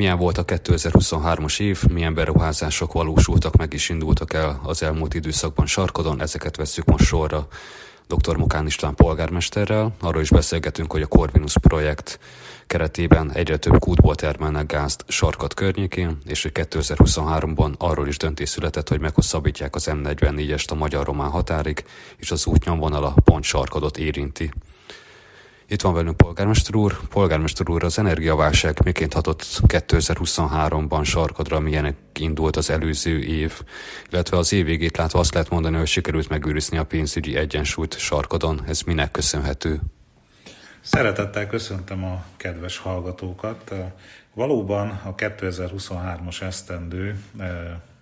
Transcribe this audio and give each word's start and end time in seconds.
Milyen 0.00 0.18
volt 0.18 0.38
a 0.38 0.44
2023-as 0.44 1.60
év, 1.60 1.82
milyen 1.92 2.14
beruházások 2.14 2.92
valósultak 2.92 3.56
meg 3.56 3.72
és 3.72 3.88
indultak 3.88 4.32
el 4.32 4.60
az 4.64 4.82
elmúlt 4.82 5.14
időszakban 5.14 5.66
Sarkodon, 5.66 6.20
ezeket 6.20 6.56
veszük 6.56 6.84
most 6.84 7.04
sorra 7.04 7.48
dr. 8.06 8.36
Mokán 8.36 8.66
István 8.66 8.94
polgármesterrel. 8.94 9.94
Arról 10.00 10.22
is 10.22 10.30
beszélgetünk, 10.30 10.92
hogy 10.92 11.02
a 11.02 11.06
Corvinus 11.06 11.58
projekt 11.58 12.18
keretében 12.66 13.32
egyre 13.32 13.56
több 13.56 13.78
kútból 13.78 14.14
termelnek 14.14 14.66
gázt 14.66 15.04
Sarkat 15.08 15.54
környékén, 15.54 16.18
és 16.26 16.42
hogy 16.42 16.52
2023-ban 16.54 17.76
arról 17.78 18.08
is 18.08 18.16
döntés 18.16 18.48
született, 18.48 18.88
hogy 18.88 19.00
meghosszabbítják 19.00 19.74
az 19.74 19.88
M44-est 19.90 20.70
a 20.70 20.74
magyar-román 20.74 21.30
határig, 21.30 21.84
és 22.16 22.30
az 22.30 22.46
útnyomvonala 22.46 23.14
pont 23.24 23.44
Sarkadot 23.44 23.98
érinti. 23.98 24.50
Itt 25.70 25.80
van 25.80 25.94
velünk 25.94 26.16
polgármester 26.16 26.74
úr. 26.74 26.98
Polgármester 27.08 27.70
úr, 27.70 27.84
az 27.84 27.98
energiaválság 27.98 28.78
miként 28.84 29.12
hatott 29.12 29.42
2023-ban 29.66 31.04
sarkadra, 31.04 31.60
milyenek 31.60 31.96
indult 32.18 32.56
az 32.56 32.70
előző 32.70 33.22
év, 33.22 33.62
illetve 34.10 34.36
az 34.36 34.52
év 34.52 34.64
végét 34.64 34.96
látva 34.96 35.18
azt 35.18 35.34
lehet 35.34 35.50
mondani, 35.50 35.76
hogy 35.76 35.86
sikerült 35.86 36.28
megőrizni 36.28 36.76
a 36.76 36.84
pénzügyi 36.84 37.36
egyensúlyt 37.36 37.98
sarkadon. 37.98 38.60
Ez 38.66 38.80
minek 38.80 39.10
köszönhető? 39.10 39.80
Szeretettel 40.80 41.46
köszöntöm 41.46 42.04
a 42.04 42.24
kedves 42.36 42.78
hallgatókat. 42.78 43.74
Valóban 44.34 45.00
a 45.04 45.14
2023-as 45.14 46.42
esztendő 46.42 47.18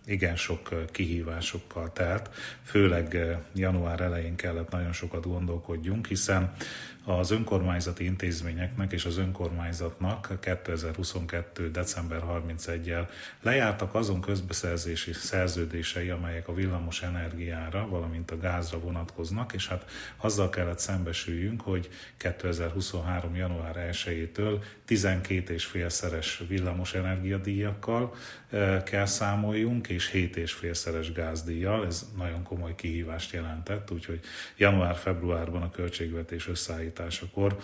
igen 0.08 0.36
sok 0.36 0.90
kihívásokkal 0.90 1.92
telt, 1.92 2.30
főleg 2.64 3.16
január 3.54 4.00
elején 4.00 4.36
kellett 4.36 4.70
nagyon 4.70 4.92
sokat 4.92 5.26
gondolkodjunk, 5.26 6.06
hiszen 6.06 6.52
az 7.08 7.30
önkormányzati 7.30 8.04
intézményeknek 8.04 8.92
és 8.92 9.04
az 9.04 9.16
önkormányzatnak 9.16 10.38
2022. 10.40 11.70
december 11.70 12.22
31-jel 12.26 13.08
lejártak 13.42 13.94
azon 13.94 14.20
közbeszerzési 14.20 15.12
szerződései, 15.12 16.08
amelyek 16.08 16.48
a 16.48 16.54
villamos 16.54 17.02
energiára, 17.02 17.88
valamint 17.88 18.30
a 18.30 18.38
gázra 18.38 18.78
vonatkoznak, 18.78 19.52
és 19.52 19.68
hát 19.68 19.90
azzal 20.16 20.48
kellett 20.48 20.78
szembesüljünk, 20.78 21.60
hogy 21.60 21.88
2023. 22.16 23.34
január 23.34 23.88
1-től 23.92 24.62
12,5-szeres 24.88 26.26
villamos 26.48 26.94
energiadíjakkal 26.94 28.14
eh, 28.50 28.82
kell 28.82 29.06
számoljunk, 29.06 29.88
és 29.88 30.10
7,5-szeres 30.12 31.08
gázdíjjal. 31.14 31.86
Ez 31.86 32.06
nagyon 32.16 32.42
komoly 32.42 32.74
kihívást 32.74 33.32
jelentett, 33.32 33.90
úgyhogy 33.90 34.20
január-februárban 34.56 35.62
a 35.62 35.70
költségvetés 35.70 36.48
összeállít 36.48 36.97
igen 36.98 37.56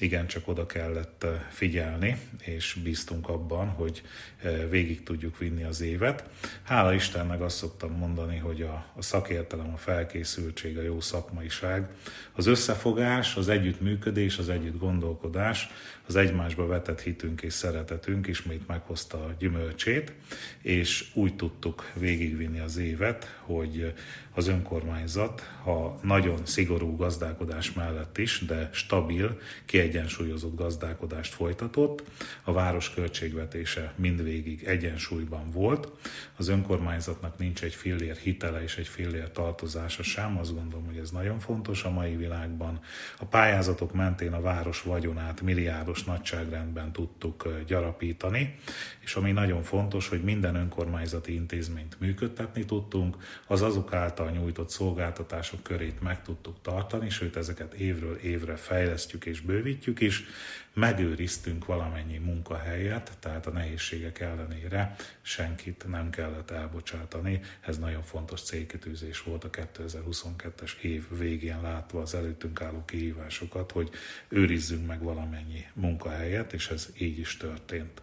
igencsak 0.00 0.48
oda 0.48 0.66
kellett 0.66 1.24
eh, 1.24 1.30
figyelni, 1.50 2.20
és 2.40 2.76
bíztunk 2.82 3.28
abban, 3.28 3.68
hogy 3.68 4.02
eh, 4.42 4.68
végig 4.70 5.02
tudjuk 5.02 5.38
vinni 5.38 5.62
az 5.62 5.80
évet. 5.80 6.24
Hála 6.62 6.94
Istennek 6.94 7.40
azt 7.40 7.56
szoktam 7.56 7.92
mondani, 7.92 8.36
hogy 8.36 8.62
a, 8.62 8.86
a 8.96 9.02
szakértelem, 9.02 9.72
a 9.72 9.76
felkészültség, 9.76 10.78
a 10.78 10.82
jó 10.82 11.00
szakmaiság, 11.00 11.88
az 12.32 12.46
összefogás, 12.46 13.36
az 13.36 13.48
együttműködés, 13.48 14.38
az 14.38 14.48
együtt 14.48 14.78
gondolkodás, 14.78 15.68
az 16.06 16.16
egymásba 16.16 16.66
vetett 16.66 17.00
hitünk 17.00 17.42
és 17.42 17.52
szeretetünk 17.52 18.26
ismét 18.26 18.66
meghozta 18.66 19.16
a 19.24 19.34
gyümölcsét, 19.38 20.12
és 20.60 21.10
úgy 21.14 21.36
tudtuk 21.36 21.90
végigvinni 21.94 22.58
az 22.58 22.76
évet, 22.76 23.40
hogy 23.40 23.92
az 24.34 24.48
önkormányzat, 24.48 25.40
ha 25.62 25.98
nagyon 26.02 26.46
szigorú 26.46 26.96
gazdálkodás 26.96 27.72
mellett 27.72 28.18
is, 28.18 28.44
de 28.46 28.68
stabil, 28.72 29.40
kiegyensúlyozott 29.64 30.56
gazdálkodást 30.56 31.34
folytatott, 31.34 32.02
a 32.42 32.52
város 32.52 32.90
költségvetése 32.90 33.92
mindvégig 33.96 34.64
egyensúlyban 34.64 35.50
volt, 35.50 35.88
az 36.36 36.48
önkormányzatnak 36.48 37.38
nincs 37.38 37.62
egy 37.62 37.74
fillér 37.74 38.16
hitele 38.16 38.62
és 38.62 38.76
egy 38.76 38.88
fillér 38.88 39.30
tartozása 39.30 40.02
sem, 40.02 40.38
azt 40.38 40.54
gondolom, 40.54 40.86
hogy 40.86 40.96
ez 40.96 41.10
nagyon 41.10 41.38
fontos 41.38 41.84
a 41.84 41.90
mai 41.90 42.16
világban. 42.16 42.80
A 43.18 43.24
pályázatok 43.24 43.92
mentén 43.92 44.32
a 44.32 44.40
város 44.40 44.82
vagyonát 44.82 45.40
milliárdos 45.40 45.91
nagyságrendben 46.00 46.92
tudtuk 46.92 47.48
gyarapítani, 47.66 48.54
és 49.00 49.14
ami 49.14 49.32
nagyon 49.32 49.62
fontos, 49.62 50.08
hogy 50.08 50.22
minden 50.22 50.54
önkormányzati 50.54 51.34
intézményt 51.34 52.00
működtetni 52.00 52.64
tudtunk, 52.64 53.16
az 53.46 53.62
azok 53.62 53.92
által 53.92 54.30
nyújtott 54.30 54.70
szolgáltatások 54.70 55.62
körét 55.62 56.02
meg 56.02 56.22
tudtuk 56.22 56.56
tartani, 56.62 57.10
sőt 57.10 57.36
ezeket 57.36 57.72
évről 57.72 58.16
évre 58.16 58.56
fejlesztjük 58.56 59.24
és 59.24 59.40
bővítjük 59.40 60.00
is, 60.00 60.24
megőriztünk 60.72 61.64
valamennyi 61.64 62.18
munkahelyet, 62.18 63.12
tehát 63.20 63.46
a 63.46 63.50
nehézségek 63.50 64.20
ellenére 64.20 64.96
senkit 65.22 65.84
nem 65.88 66.10
kellett 66.10 66.50
elbocsátani. 66.50 67.40
Ez 67.60 67.78
nagyon 67.78 68.02
fontos 68.02 68.42
célkitűzés 68.42 69.22
volt 69.22 69.44
a 69.44 69.50
2022-es 69.50 70.80
év 70.80 71.18
végén 71.18 71.60
látva 71.62 72.00
az 72.00 72.14
előttünk 72.14 72.60
álló 72.60 72.84
kihívásokat, 72.84 73.72
hogy 73.72 73.90
őrizzünk 74.28 74.86
meg 74.86 75.02
valamennyi 75.02 75.66
munkahelyet, 75.72 76.52
és 76.52 76.68
ez 76.68 76.88
így 76.98 77.18
is 77.18 77.36
történt. 77.36 78.02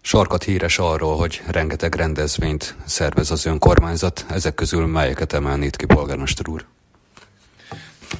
Sarkat 0.00 0.42
híres 0.42 0.78
arról, 0.78 1.16
hogy 1.16 1.42
rengeteg 1.46 1.94
rendezvényt 1.94 2.76
szervez 2.84 3.30
az 3.30 3.46
önkormányzat, 3.46 4.26
ezek 4.28 4.54
közül 4.54 4.86
melyeket 4.86 5.32
emelnét 5.32 5.76
ki, 5.76 5.86
polgármester 5.86 6.48
úr? 6.48 6.66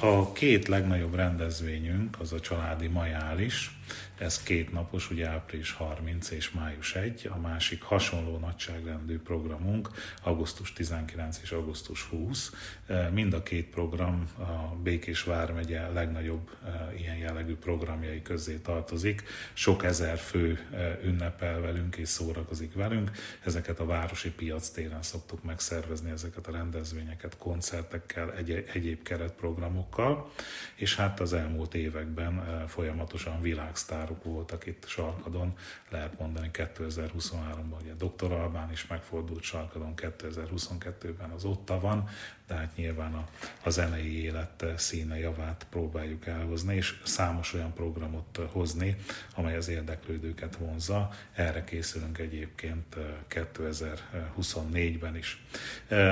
A 0.01 0.33
két 0.33 0.69
legnagyobb 0.69 1.15
rendezvényünk 1.15 2.21
az 2.21 2.33
a 2.33 2.41
családi 2.41 2.87
majális, 2.87 3.77
ez 4.19 4.43
két 4.43 4.73
napos, 4.73 5.11
ugye 5.11 5.29
április 5.29 5.73
30 5.73 6.31
és 6.31 6.51
május 6.51 6.95
1, 6.95 7.29
a 7.33 7.39
másik 7.39 7.83
hasonló 7.83 8.39
nagyságrendű 8.39 9.19
programunk, 9.19 9.91
augusztus 10.23 10.73
19 10.73 11.39
és 11.43 11.51
augusztus 11.51 12.03
20. 12.03 12.53
E, 12.87 13.09
mind 13.09 13.33
a 13.33 13.43
két 13.43 13.67
program 13.67 14.29
a 14.39 14.77
Békés 14.83 15.23
Vármegye 15.23 15.89
legnagyobb 15.89 16.51
e, 16.65 16.95
ilyen 16.99 17.17
jellegű 17.17 17.57
programjai 17.57 18.23
közé 18.23 18.57
tartozik. 18.57 19.23
Sok 19.53 19.85
ezer 19.85 20.19
fő 20.19 20.67
e, 20.73 20.99
ünnepel 21.05 21.61
velünk 21.61 21.97
és 21.97 22.09
szórakozik 22.09 22.75
velünk. 22.75 23.11
Ezeket 23.45 23.79
a 23.79 23.87
városi 23.87 24.31
piac 24.31 24.69
téren 24.69 25.03
szoktuk 25.03 25.43
megszervezni, 25.43 26.11
ezeket 26.11 26.47
a 26.47 26.53
rendezvényeket 26.53 27.37
koncertekkel, 27.39 28.33
egy- 28.33 28.65
egyéb 28.73 29.03
keretprogramokkal, 29.03 30.31
és 30.75 30.97
hát 30.97 31.21
az 31.21 31.33
elmúlt 31.33 31.75
években 31.75 32.65
folyamatosan 32.69 33.41
világsztárok 33.41 33.84
járok 33.91 34.25
voltak 34.25 34.67
itt 34.67 34.87
Sarkadon, 34.87 35.57
lehet 35.89 36.19
mondani 36.19 36.51
2023-ban, 36.53 37.81
ugye 37.81 37.95
Dr. 37.95 38.33
Albán 38.33 38.71
is 38.73 38.87
megfordult 38.87 39.43
Sarkadon, 39.43 39.95
2022-ben 39.97 41.31
az 41.31 41.45
Otta 41.45 41.81
van, 41.81 42.09
de 42.47 42.55
hát 42.55 42.77
nyilván 42.77 43.15
a, 43.15 43.29
a 43.63 43.71
zenei 43.71 44.23
élet 44.23 44.65
színe 44.77 45.19
javát 45.19 45.67
próbáljuk 45.71 46.27
elhozni, 46.27 46.75
és 46.75 47.01
számos 47.05 47.55
olyan 47.55 47.73
programot 47.73 48.41
hozni, 48.51 48.97
amely 49.35 49.57
az 49.57 49.69
érdeklődőket 49.69 50.57
vonza. 50.57 51.11
Erre 51.33 51.65
készülünk 51.65 52.19
egyébként 52.19 52.97
2024-ben 53.31 55.17
is. 55.17 55.45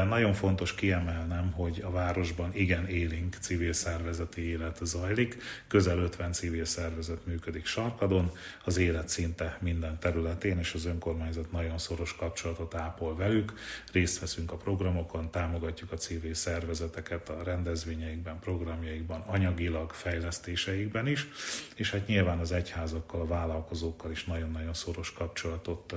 Nagyon 0.09 0.33
fontos 0.33 0.75
kiemelnem, 0.75 1.53
hogy 1.53 1.81
a 1.85 1.91
városban 1.91 2.55
igen 2.55 2.89
élénk 2.89 3.37
civil 3.41 3.73
szervezeti 3.73 4.41
élet 4.41 4.79
zajlik, 4.83 5.37
közel 5.67 5.99
50 5.99 6.33
civil 6.33 6.65
szervezet 6.65 7.27
működik 7.27 7.67
Sarkadon, 7.67 8.31
az 8.65 8.77
élet 8.77 9.09
szinte 9.09 9.59
minden 9.61 9.99
területén, 9.99 10.59
és 10.59 10.75
az 10.75 10.85
önkormányzat 10.85 11.53
nagyon 11.53 11.79
szoros 11.79 12.17
kapcsolatot 12.17 12.75
ápol 12.75 13.17
velük, 13.17 13.53
részt 13.93 14.19
veszünk 14.19 14.53
a 14.53 14.57
programokon, 14.57 15.31
támogatjuk 15.31 15.93
a 15.93 15.97
civil 15.97 16.22
civil 16.23 16.37
szervezeteket 16.37 17.29
a 17.29 17.43
rendezvényeikben, 17.43 18.39
programjaikban, 18.39 19.21
anyagilag, 19.21 19.91
fejlesztéseikben 19.93 21.07
is, 21.07 21.29
és 21.75 21.91
hát 21.91 22.07
nyilván 22.07 22.39
az 22.39 22.53
egyházakkal, 22.53 23.21
a 23.21 23.27
vállalkozókkal 23.27 24.11
is 24.11 24.25
nagyon-nagyon 24.25 24.75
szoros 24.75 25.13
kapcsolatot 25.13 25.95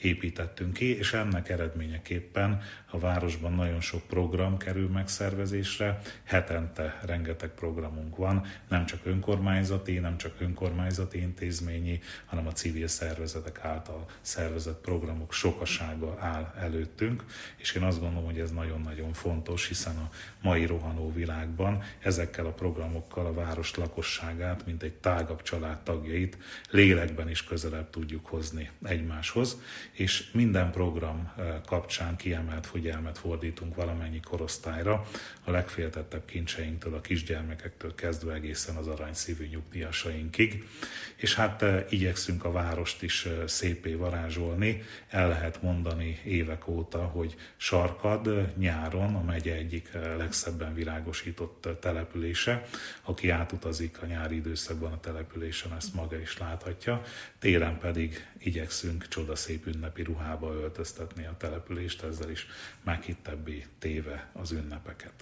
építettünk 0.00 0.72
ki, 0.72 0.96
és 0.96 1.12
ennek 1.12 1.48
eredményeképpen 1.48 2.62
a 2.90 2.98
városban 2.98 3.52
nagyon 3.52 3.80
sok 3.80 4.02
program 4.02 4.56
kerül 4.56 4.88
megszervezésre, 4.88 6.00
hetente 6.24 6.98
rengeteg 7.04 7.50
programunk 7.50 8.16
van, 8.16 8.46
nem 8.68 8.86
csak 8.86 9.00
önkormányzati, 9.02 9.98
nem 9.98 10.16
csak 10.16 10.34
önkormányzati 10.38 11.20
intézményi, 11.20 12.00
hanem 12.26 12.46
a 12.46 12.52
civil 12.52 12.86
szervezetek 12.86 13.64
által 13.64 14.06
szervezett 14.20 14.80
programok 14.80 15.32
sokasága 15.32 16.16
áll 16.18 16.54
előttünk, 16.58 17.24
és 17.56 17.72
én 17.74 17.82
azt 17.82 18.00
gondolom, 18.00 18.24
hogy 18.24 18.38
ez 18.38 18.50
nagyon-nagyon 18.50 19.12
fontos, 19.12 19.68
hiszen 19.68 19.96
a 19.96 20.10
mai 20.42 20.66
rohanó 20.66 21.12
világban 21.12 21.82
ezekkel 21.98 22.46
a 22.46 22.52
programokkal 22.52 23.26
a 23.26 23.34
város 23.34 23.74
lakosságát, 23.74 24.66
mint 24.66 24.82
egy 24.82 24.94
tágabb 24.94 25.42
család 25.42 25.78
tagjait 25.78 26.38
lélekben 26.70 27.30
is 27.30 27.44
közelebb 27.44 27.90
tudjuk 27.90 28.26
hozni 28.26 28.70
egymáshoz, 28.82 29.60
és 29.92 30.30
minden 30.32 30.70
program 30.70 31.32
kapcsán 31.66 32.16
kiemelt 32.16 32.66
figyelmet 32.80 33.18
fordítunk 33.18 33.74
valamennyi 33.74 34.20
korosztályra, 34.20 35.06
a 35.44 35.50
legféltettebb 35.50 36.24
kincseinktől, 36.24 36.94
a 36.94 37.00
kisgyermekektől 37.00 37.94
kezdve 37.94 38.32
egészen 38.32 38.76
az 38.76 38.86
aranyszívű 38.86 39.46
nyugdíjasainkig, 39.46 40.68
és 41.16 41.34
hát 41.34 41.64
igyekszünk 41.90 42.44
a 42.44 42.52
várost 42.52 43.02
is 43.02 43.28
szépé 43.46 43.94
varázsolni, 43.94 44.82
el 45.08 45.28
lehet 45.28 45.62
mondani 45.62 46.20
évek 46.24 46.68
óta, 46.68 46.98
hogy 46.98 47.36
Sarkad 47.56 48.52
nyáron 48.56 49.14
a 49.14 49.22
megye 49.22 49.54
egyik 49.54 49.90
legszebben 50.16 50.74
virágosított 50.74 51.68
települése. 51.80 52.66
Aki 53.02 53.28
átutazik 53.28 54.02
a 54.02 54.06
nyári 54.06 54.36
időszakban 54.36 54.92
a 54.92 55.00
településen, 55.00 55.72
ezt 55.76 55.94
maga 55.94 56.20
is 56.20 56.38
láthatja. 56.38 57.02
Téren 57.38 57.78
pedig 57.78 58.26
igyekszünk 58.38 59.08
csodaszép 59.08 59.66
ünnepi 59.66 60.02
ruhába 60.02 60.52
öltöztetni 60.52 61.26
a 61.26 61.36
települést, 61.38 62.02
ezzel 62.02 62.30
is 62.30 62.46
meghittebbé 62.84 63.66
téve 63.78 64.30
az 64.32 64.50
ünnepeket. 64.50 65.12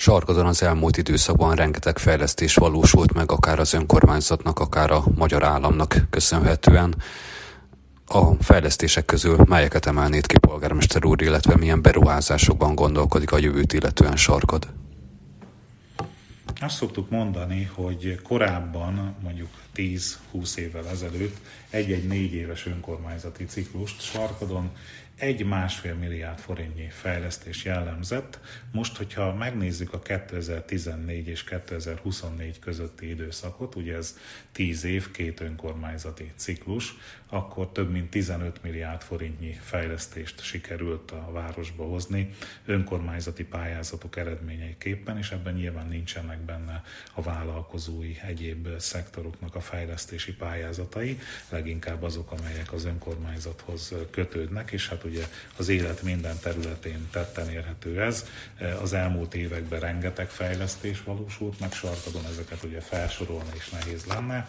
Sarkadon 0.00 0.46
az 0.46 0.62
elmúlt 0.62 0.96
időszakban 0.96 1.54
rengeteg 1.54 1.98
fejlesztés 1.98 2.54
valósult 2.54 3.12
meg, 3.12 3.32
akár 3.32 3.58
az 3.58 3.72
önkormányzatnak, 3.72 4.58
akár 4.58 4.90
a 4.90 5.04
magyar 5.14 5.42
államnak 5.44 5.94
köszönhetően. 6.10 6.94
A 8.06 8.34
fejlesztések 8.34 9.04
közül 9.04 9.44
melyeket 9.48 9.86
emelnéd 9.86 10.26
ki 10.26 10.38
polgármester 10.38 11.04
úr, 11.04 11.22
illetve 11.22 11.56
milyen 11.56 11.82
beruházásokban 11.82 12.74
gondolkodik 12.74 13.32
a 13.32 13.38
jövőt 13.38 13.72
illetően 13.72 14.16
Sarkad? 14.16 14.77
Azt 16.60 16.76
szoktuk 16.76 17.10
mondani, 17.10 17.64
hogy 17.74 18.20
korábban, 18.22 19.14
mondjuk 19.22 19.48
10-20 19.74 20.56
évvel 20.56 20.88
ezelőtt 20.88 21.36
egy-egy 21.70 22.06
négy 22.06 22.32
éves 22.32 22.66
önkormányzati 22.66 23.44
ciklust 23.44 24.00
Sarkadon 24.00 24.70
egy 25.18 25.46
másfél 25.46 25.94
milliárd 25.94 26.38
forintnyi 26.38 26.88
fejlesztés 26.90 27.64
jellemzett. 27.64 28.40
Most, 28.72 28.96
hogyha 28.96 29.34
megnézzük 29.34 29.92
a 29.92 29.98
2014 29.98 31.28
és 31.28 31.44
2024 31.44 32.58
közötti 32.58 33.08
időszakot, 33.08 33.74
ugye 33.74 33.96
ez 33.96 34.18
10 34.52 34.84
év, 34.84 35.10
két 35.10 35.40
önkormányzati 35.40 36.32
ciklus, 36.36 36.94
akkor 37.28 37.72
több 37.72 37.90
mint 37.90 38.10
15 38.10 38.62
milliárd 38.62 39.02
forintnyi 39.02 39.58
fejlesztést 39.62 40.42
sikerült 40.42 41.10
a 41.10 41.30
városba 41.32 41.84
hozni 41.84 42.34
önkormányzati 42.64 43.44
pályázatok 43.44 44.16
eredményeiképpen, 44.16 45.18
és 45.18 45.30
ebben 45.30 45.54
nyilván 45.54 45.88
nincsenek 45.88 46.38
benne 46.38 46.82
a 47.14 47.22
vállalkozói 47.22 48.16
egyéb 48.26 48.68
szektoroknak 48.78 49.54
a 49.54 49.60
fejlesztési 49.60 50.34
pályázatai, 50.34 51.18
leginkább 51.48 52.02
azok, 52.02 52.32
amelyek 52.32 52.72
az 52.72 52.84
önkormányzathoz 52.84 53.94
kötődnek, 54.10 54.70
és 54.70 54.88
hát 54.88 55.04
ugye 55.08 55.24
az 55.56 55.68
élet 55.68 56.02
minden 56.02 56.38
területén 56.42 57.08
tetten 57.10 57.50
érhető 57.50 58.02
ez. 58.02 58.26
Az 58.82 58.92
elmúlt 58.92 59.34
években 59.34 59.80
rengeteg 59.80 60.28
fejlesztés 60.28 61.02
valósult 61.02 61.60
meg, 61.60 61.72
sarkadon 61.72 62.24
ezeket 62.30 62.62
ugye 62.62 62.80
felsorolni 62.80 63.50
is 63.56 63.68
nehéz 63.68 64.04
lenne. 64.04 64.48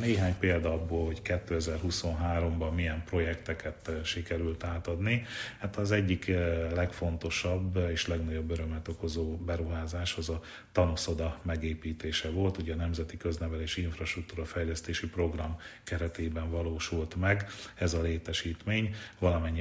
Néhány 0.00 0.38
példa 0.38 0.72
abból, 0.72 1.06
hogy 1.06 1.20
2023-ban 1.24 2.74
milyen 2.74 3.02
projekteket 3.04 3.90
sikerült 4.04 4.64
átadni. 4.64 5.26
Hát 5.58 5.76
az 5.76 5.90
egyik 5.90 6.32
legfontosabb 6.74 7.88
és 7.92 8.06
legnagyobb 8.06 8.50
örömet 8.50 8.88
okozó 8.88 9.36
beruházás 9.36 10.16
az 10.16 10.28
a 10.28 10.40
tanoszoda 10.72 11.38
megépítése 11.42 12.30
volt. 12.30 12.58
Ugye 12.58 12.72
a 12.72 12.76
Nemzeti 12.76 13.16
Köznevelési 13.16 13.82
Infrastruktúra 13.82 14.44
Fejlesztési 14.44 15.06
Program 15.06 15.60
keretében 15.84 16.50
valósult 16.50 17.16
meg 17.16 17.46
ez 17.74 17.94
a 17.94 18.02
létesítmény, 18.02 18.94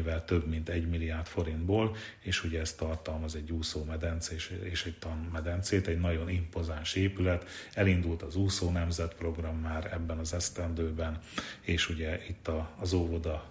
valamennyivel 0.01 0.25
több 0.25 0.47
mint 0.47 0.69
egy 0.69 0.89
milliárd 0.89 1.25
forintból, 1.25 1.95
és 2.19 2.43
ugye 2.43 2.59
ez 2.59 2.73
tartalmaz 2.73 3.35
egy 3.35 3.51
úszómedence 3.51 4.35
és 4.63 4.83
egy 4.85 4.97
tanmedencét, 4.99 5.87
egy 5.87 5.99
nagyon 5.99 6.29
impozáns 6.29 6.93
épület. 6.93 7.45
Elindult 7.73 8.21
az 8.21 8.35
úszó 8.35 8.69
nemzet 8.69 9.15
program 9.15 9.55
már 9.55 9.93
ebben 9.93 10.17
az 10.17 10.33
esztendőben, 10.33 11.19
és 11.61 11.89
ugye 11.89 12.19
itt 12.27 12.47
a, 12.47 12.69
az 12.79 12.93
óvoda 12.93 13.45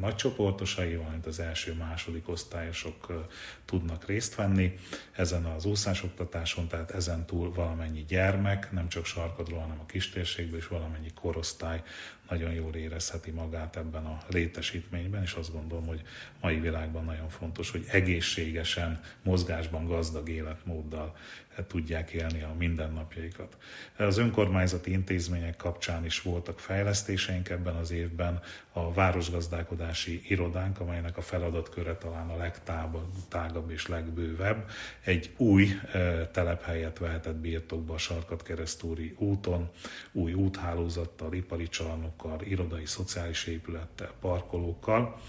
nagy 0.00 0.14
csoportosai, 0.14 0.96
valamint 0.96 1.26
az 1.26 1.40
első-második 1.40 2.28
osztályosok 2.28 3.28
tudnak 3.64 4.06
részt 4.06 4.34
venni 4.34 4.74
ezen 5.12 5.44
az 5.44 5.64
úszásoktatáson, 5.64 6.68
tehát 6.68 6.90
ezen 6.90 7.26
túl 7.26 7.52
valamennyi 7.52 8.04
gyermek, 8.08 8.72
nem 8.72 8.88
csak 8.88 9.04
sarkadról, 9.04 9.60
hanem 9.60 9.80
a 9.80 9.86
kistérségből 9.86 10.58
is 10.58 10.68
valamennyi 10.68 11.10
korosztály 11.14 11.82
nagyon 12.28 12.52
jól 12.52 12.74
érezheti 12.74 13.30
magát 13.30 13.76
ebben 13.76 14.04
a 14.04 14.18
létesítményben, 14.28 15.22
és 15.22 15.32
azt 15.32 15.52
gondolom, 15.52 15.86
hogy 15.86 16.02
mai 16.40 16.60
világban 16.60 17.04
nagyon 17.04 17.28
fontos, 17.28 17.70
hogy 17.70 17.84
egészségesen, 17.90 19.00
mozgásban 19.22 19.86
gazdag 19.86 20.28
életmóddal 20.28 21.16
tudják 21.62 22.10
élni 22.10 22.42
a 22.42 22.54
mindennapjaikat. 22.58 23.56
Az 23.96 24.18
önkormányzati 24.18 24.90
intézmények 24.90 25.56
kapcsán 25.56 26.04
is 26.04 26.22
voltak 26.22 26.58
fejlesztéseink 26.58 27.48
ebben 27.48 27.74
az 27.74 27.90
évben. 27.90 28.40
A 28.72 28.92
városgazdálkodási 28.92 30.22
irodánk, 30.28 30.80
amelynek 30.80 31.16
a 31.16 31.22
feladatköre 31.22 31.96
talán 31.96 32.28
a 32.28 32.36
legtágabb 32.36 33.70
és 33.70 33.86
legbővebb, 33.86 34.70
egy 35.00 35.30
új 35.36 35.68
e, 35.92 36.26
telephelyet 36.26 36.98
vehetett 36.98 37.36
birtokba 37.36 37.94
a 37.94 37.98
Sarkat 37.98 38.42
keresztúri 38.42 39.14
úton, 39.18 39.70
új 40.12 40.32
úthálózattal, 40.32 41.32
ipari 41.32 41.68
csarnokkal, 41.68 42.40
irodai 42.42 42.86
szociális 42.86 43.46
épülettel, 43.46 44.12
parkolókkal. 44.20 45.20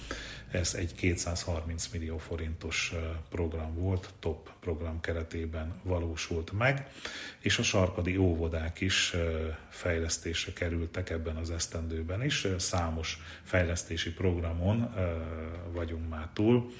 Ez 0.51 0.73
egy 0.73 0.95
230 0.95 1.87
millió 1.87 2.17
forintos 2.17 2.93
program 3.29 3.75
volt, 3.75 4.13
top 4.19 4.49
program 4.59 4.99
keretében 4.99 5.81
valósult 6.15 6.51
meg, 6.51 6.87
és 7.39 7.57
a 7.57 7.63
sarkadi 7.63 8.17
óvodák 8.17 8.81
is 8.81 9.15
fejlesztésre 9.69 10.53
kerültek 10.53 11.09
ebben 11.09 11.35
az 11.35 11.51
esztendőben 11.51 12.23
is. 12.23 12.47
Számos 12.57 13.19
fejlesztési 13.43 14.13
programon 14.13 14.93
vagyunk 15.71 16.09
már 16.09 16.27
túl, 16.33 16.71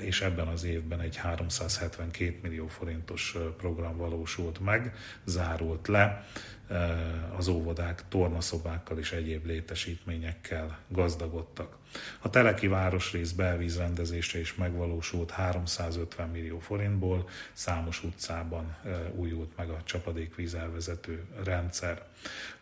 és 0.00 0.20
ebben 0.20 0.46
az 0.46 0.64
évben 0.64 1.00
egy 1.00 1.16
372 1.16 2.38
millió 2.42 2.66
forintos 2.66 3.36
program 3.56 3.96
valósult 3.96 4.60
meg, 4.60 4.94
zárult 5.24 5.88
le 5.88 6.26
az 7.36 7.48
óvodák 7.48 8.04
tornaszobákkal 8.08 8.98
és 8.98 9.12
egyéb 9.12 9.46
létesítményekkel 9.46 10.78
gazdagodtak. 10.88 11.76
A 12.20 12.30
Teleki 12.30 12.66
városrész 12.66 13.30
belvízrendezése 13.30 14.38
is 14.38 14.54
megvalósult 14.54 15.30
350 15.30 16.28
millió 16.28 16.58
forintból, 16.58 17.28
számos 17.52 18.04
utcában 18.04 18.76
újult 19.14 19.56
meg 19.56 19.70
a 19.70 19.82
csapadékvíz 19.84 20.54
elvezető 20.54 21.24
rendszer. 21.44 22.02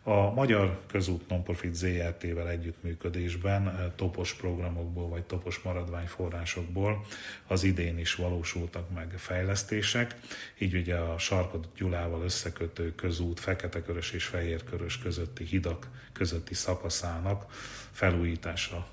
A 0.05 0.33
Magyar 0.33 0.79
Közút 0.87 1.29
Nonprofit 1.29 1.73
ZRT-vel 1.73 2.49
együttműködésben 2.49 3.93
topos 3.95 4.33
programokból 4.33 5.09
vagy 5.09 5.23
topos 5.23 5.59
maradványforrásokból 5.59 7.05
az 7.47 7.63
idén 7.63 7.97
is 7.97 8.15
valósultak 8.15 8.93
meg 8.93 9.13
fejlesztések, 9.17 10.15
így 10.57 10.75
ugye 10.75 10.95
a 10.95 11.17
Sarkod 11.17 11.67
Gyulával 11.75 12.23
összekötő 12.23 12.95
közút 12.95 13.39
Fekete-Körös 13.39 14.11
és 14.11 14.25
Fehérkörös 14.25 14.97
közötti 14.97 15.43
hidak 15.43 15.87
közötti 16.13 16.53
szakaszának 16.53 17.51
felújítása 17.91 18.87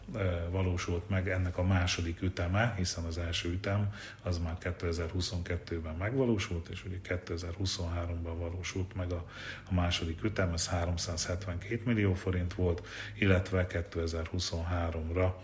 valósult 0.51 1.09
meg. 1.09 1.29
Ennek 1.29 1.59
a 1.59 1.63
második 1.63 2.23
üteme, 2.23 2.75
hiszen 2.77 3.05
az 3.05 3.19
első 3.19 3.51
ütem 3.51 3.95
az 4.23 4.39
már 4.39 4.57
2022-ben 4.61 5.95
megvalósult, 5.95 6.69
és 6.69 6.85
ugye 6.85 6.97
2023-ban 7.09 8.35
valósult 8.39 8.95
meg 8.95 9.13
a, 9.13 9.29
a 9.71 9.75
második 9.75 10.25
ütem, 10.25 10.53
ez 10.53 10.67
372 11.01 11.85
millió 11.85 12.15
forint 12.15 12.55
volt, 12.55 12.87
illetve 13.19 13.67
2023-ra 13.69 15.35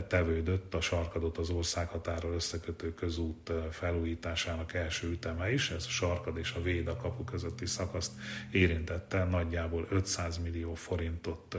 tevődött 0.00 0.74
a 0.74 0.80
sarkadot 0.80 1.38
az 1.38 1.50
országhatára 1.50 2.34
összekötő 2.34 2.94
közút 2.94 3.52
felújításának 3.70 4.74
első 4.74 5.10
üteme 5.10 5.52
is, 5.52 5.70
ez 5.70 5.84
a 5.86 5.90
sarkad 5.90 6.38
és 6.38 6.52
a 6.52 6.62
Véda 6.62 6.96
kapu 6.96 7.24
közötti 7.24 7.66
szakaszt 7.66 8.12
érintette. 8.50 9.24
Nagyjából 9.24 9.86
500 9.90 10.38
millió 10.38 10.74
forintot 10.74 11.56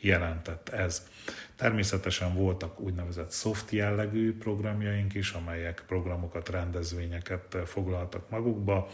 jelentett 0.00 0.68
ez. 0.68 1.08
Természetesen 1.56 2.34
voltak 2.34 2.80
úgynevezett 2.80 3.32
soft 3.32 3.70
jellegű 3.70 4.36
programjaink 4.38 5.14
is, 5.14 5.30
amelyek 5.30 5.84
programokat, 5.86 6.48
rendezvényeket 6.48 7.56
foglaltak 7.64 8.30
magukba, 8.30 8.88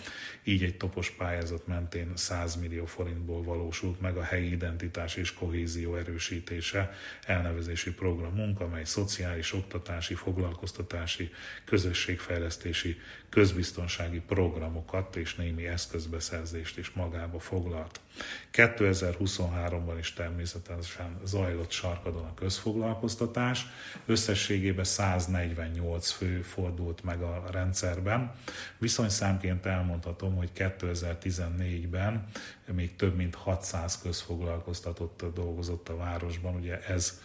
így 0.44 0.62
egy 0.62 0.76
topos 0.76 1.10
pályázat 1.10 1.66
mentén 1.66 2.12
100 2.14 2.56
millió 2.56 2.84
forintból 2.84 3.42
valósult 3.42 4.00
meg 4.00 4.16
a 4.16 4.22
helyi 4.22 4.50
identitás 4.52 5.16
és 5.16 5.34
kohézió 5.34 5.96
erősítése 5.96 6.92
elnevezési 7.26 7.94
programunk, 7.94 8.60
amely 8.60 8.81
szociális, 8.84 9.52
oktatási, 9.52 10.14
foglalkoztatási, 10.14 11.30
közösségfejlesztési, 11.64 13.00
közbiztonsági 13.28 14.20
programokat 14.20 15.16
és 15.16 15.34
némi 15.34 15.66
eszközbeszerzést 15.66 16.78
is 16.78 16.90
magába 16.90 17.38
foglalt. 17.38 18.00
2023-ban 18.52 19.96
is 19.98 20.12
természetesen 20.12 21.20
zajlott 21.24 21.70
sarkadon 21.70 22.24
a 22.24 22.34
közfoglalkoztatás. 22.34 23.66
Összességében 24.06 24.84
148 24.84 26.10
fő 26.10 26.42
fordult 26.42 27.04
meg 27.04 27.22
a 27.22 27.44
rendszerben. 27.50 28.32
Viszonyszámként 28.78 29.66
elmondhatom, 29.66 30.36
hogy 30.36 30.50
2014-ben 30.54 32.26
még 32.72 32.96
több 32.96 33.16
mint 33.16 33.34
600 33.34 33.98
közfoglalkoztatott 33.98 35.24
dolgozott 35.34 35.88
a 35.88 35.96
városban. 35.96 36.54
Ugye 36.54 36.80
ez 36.80 37.20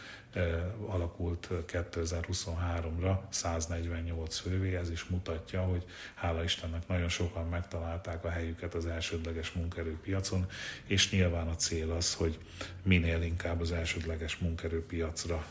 alakult 0.88 1.48
2023-ra 1.68 3.20
148 3.30 4.38
fővé, 4.38 4.76
ez 4.76 4.90
is 4.90 5.04
mutatja, 5.04 5.62
hogy 5.62 5.86
hála 6.16 6.44
Istennek 6.44 6.88
nagyon 6.88 7.10
sokan 7.10 7.48
megtalálták 7.48 8.26
a 8.26 8.30
helyüket 8.30 8.74
az 8.74 8.86
elsődleges 8.86 9.52
munkerőpiacon, 9.52 10.46
és 10.86 11.12
nyilván 11.12 11.48
a 11.48 11.56
cél 11.56 11.92
az, 11.92 12.14
hogy 12.14 12.40
minél 12.84 13.22
inkább 13.22 13.62
az 13.62 13.72
elsődleges 13.72 14.38
munkerőpiacra 14.38 15.46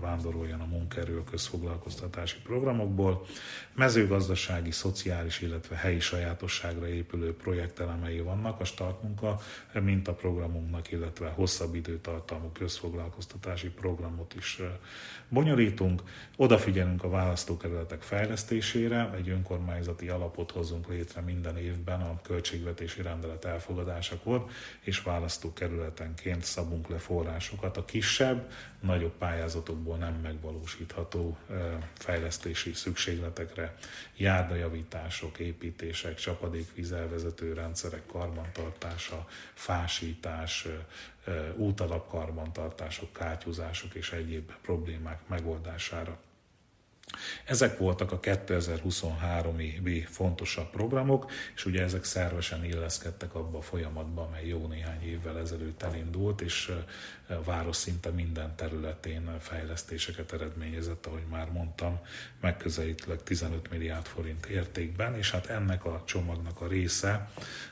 vándoroljon 0.00 0.60
a 0.60 0.66
munkerő 0.66 1.18
a 1.18 1.24
közfoglalkoztatási 1.24 2.36
programokból. 2.42 3.26
Mezőgazdasági, 3.74 4.70
szociális, 4.70 5.40
illetve 5.40 5.76
helyi 5.76 6.00
sajátosságra 6.00 6.88
épülő 6.88 7.36
projektelemei 7.36 8.20
vannak 8.20 8.60
a 8.60 8.64
startmunka 8.64 9.40
mint 9.80 10.08
a 10.08 10.14
programunknak, 10.14 10.90
illetve 10.90 11.28
hosszabb 11.28 11.74
időtartalmú 11.74 12.48
közfoglalkoztatási 12.52 13.68
programot 13.68 14.34
is 14.34 14.62
bonyolítunk. 15.28 16.02
Odafigyelünk 16.36 17.04
a 17.04 17.08
választókerületek 17.08 18.02
fejlesztésére, 18.02 19.10
egy 19.16 19.28
önkormányzati 19.28 20.08
alapot 20.08 20.50
hozunk 20.50 20.88
létre 20.88 21.20
minden 21.20 21.56
évben 21.56 22.00
a 22.00 22.20
költségvetési 22.22 23.02
rendelet 23.02 23.44
elfogadásakor, 23.44 24.46
és 24.80 25.02
választókerületenként 25.02 26.42
szabunk 26.42 26.88
le 26.88 26.98
forrásokat 26.98 27.76
a 27.76 27.84
kisebb, 27.84 28.50
nagyobb 28.84 29.12
pályázatokból 29.18 29.96
nem 29.96 30.14
megvalósítható 30.22 31.36
fejlesztési 31.94 32.72
szükségletekre, 32.72 33.76
járdajavítások, 34.16 35.38
építések, 35.38 36.14
csapadékvízelvezető 36.14 37.52
rendszerek 37.52 38.06
karbantartása, 38.06 39.26
fásítás, 39.54 40.66
útalapkarbantartások, 41.56 43.12
kátyúzások 43.12 43.94
és 43.94 44.12
egyéb 44.12 44.52
problémák 44.62 45.28
megoldására. 45.28 46.18
Ezek 47.44 47.78
voltak 47.78 48.12
a 48.12 48.20
2023-i 48.20 50.06
fontosabb 50.10 50.70
programok, 50.70 51.30
és 51.54 51.64
ugye 51.64 51.82
ezek 51.82 52.04
szervesen 52.04 52.64
illeszkedtek 52.64 53.34
abba 53.34 53.58
a 53.58 53.62
folyamatba, 53.62 54.22
amely 54.22 54.46
jó 54.46 54.66
néhány 54.66 55.02
évvel 55.02 55.38
ezelőtt 55.38 55.82
elindult, 55.82 56.40
és 56.40 56.72
a 57.28 57.42
város 57.42 57.76
szinte 57.76 58.10
minden 58.10 58.56
területén 58.56 59.40
fejlesztéseket 59.40 60.32
eredményezett, 60.32 61.06
ahogy 61.06 61.26
már 61.30 61.50
mondtam, 61.50 61.98
megközelítőleg 62.40 63.22
15 63.22 63.70
milliárd 63.70 64.06
forint 64.06 64.46
értékben, 64.46 65.16
és 65.16 65.30
hát 65.30 65.46
ennek 65.46 65.84
a 65.84 66.02
csomagnak 66.06 66.60
a 66.60 66.66
része 66.66 67.30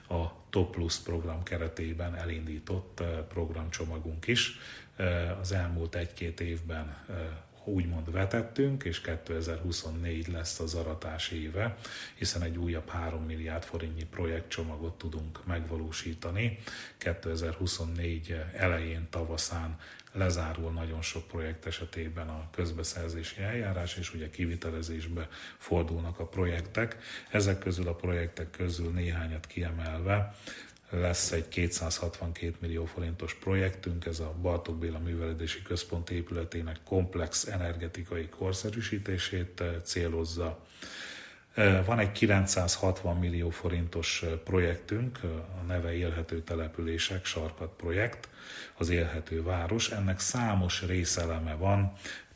a 0.09 0.41
Top 0.51 0.71
Plus 0.71 0.97
program 0.99 1.43
keretében 1.43 2.15
elindított 2.15 3.03
programcsomagunk 3.29 4.27
is. 4.27 4.59
Az 5.41 5.53
elmúlt 5.53 5.95
egy-két 5.95 6.41
évben 6.41 6.97
úgymond 7.65 8.11
vetettünk, 8.11 8.85
és 8.85 9.01
2024 9.01 10.29
lesz 10.29 10.61
az 10.61 10.75
aratás 10.75 11.31
éve, 11.31 11.77
hiszen 12.15 12.43
egy 12.43 12.57
újabb 12.57 12.89
3 12.89 13.23
milliárd 13.25 13.63
forintnyi 13.63 14.05
projektcsomagot 14.05 14.99
tudunk 14.99 15.47
megvalósítani. 15.47 16.59
2024 16.99 18.37
elején, 18.57 19.07
tavaszán 19.11 19.79
lezárul 20.13 20.73
nagyon 20.73 21.03
sok 21.03 21.27
projekt 21.27 21.67
esetében 21.67 22.29
a 22.29 22.49
közbeszerzési 22.51 23.43
eljárás, 23.43 23.97
és 23.97 24.15
ugye 24.15 24.31
kivitelezésbe 24.31 25.29
fordulnak 25.59 26.19
a 26.19 26.27
projektek. 26.27 26.97
Ezek 27.31 27.59
közül 27.59 27.89
a 27.89 27.95
projektek 27.95 28.51
közül 28.51 28.91
néhányat 28.91 29.47
kiemelve 29.47 30.35
lesz 31.01 31.33
egy 31.33 31.49
262 31.49 32.55
millió 32.59 32.85
forintos 32.85 33.35
projektünk, 33.35 34.07
ez 34.07 34.21
a 34.21 34.35
Bartók 34.43 34.79
Béla 34.79 34.99
Művelődési 34.99 35.63
Központ 35.63 36.11
épületének 36.11 36.77
komplex 36.85 37.47
energetikai 37.47 38.29
korszerűsítését 38.29 39.61
eh, 39.61 39.75
célozza. 39.83 40.59
Eh, 41.55 41.85
van 41.87 41.99
egy 41.99 42.13
960 42.13 43.17
millió 43.17 43.51
forintos 43.51 44.23
eh, 44.23 44.31
projektünk, 44.31 45.19
a 45.61 45.63
neve 45.67 45.95
Élhető 45.95 46.43
Települések 46.43 47.25
Sarkat 47.25 47.73
projekt, 47.77 48.29
az 48.77 48.89
Élhető 48.89 49.43
Város. 49.43 49.91
Ennek 49.91 50.21
számos 50.21 50.83
részeleme 50.83 51.55
van, 51.55 51.93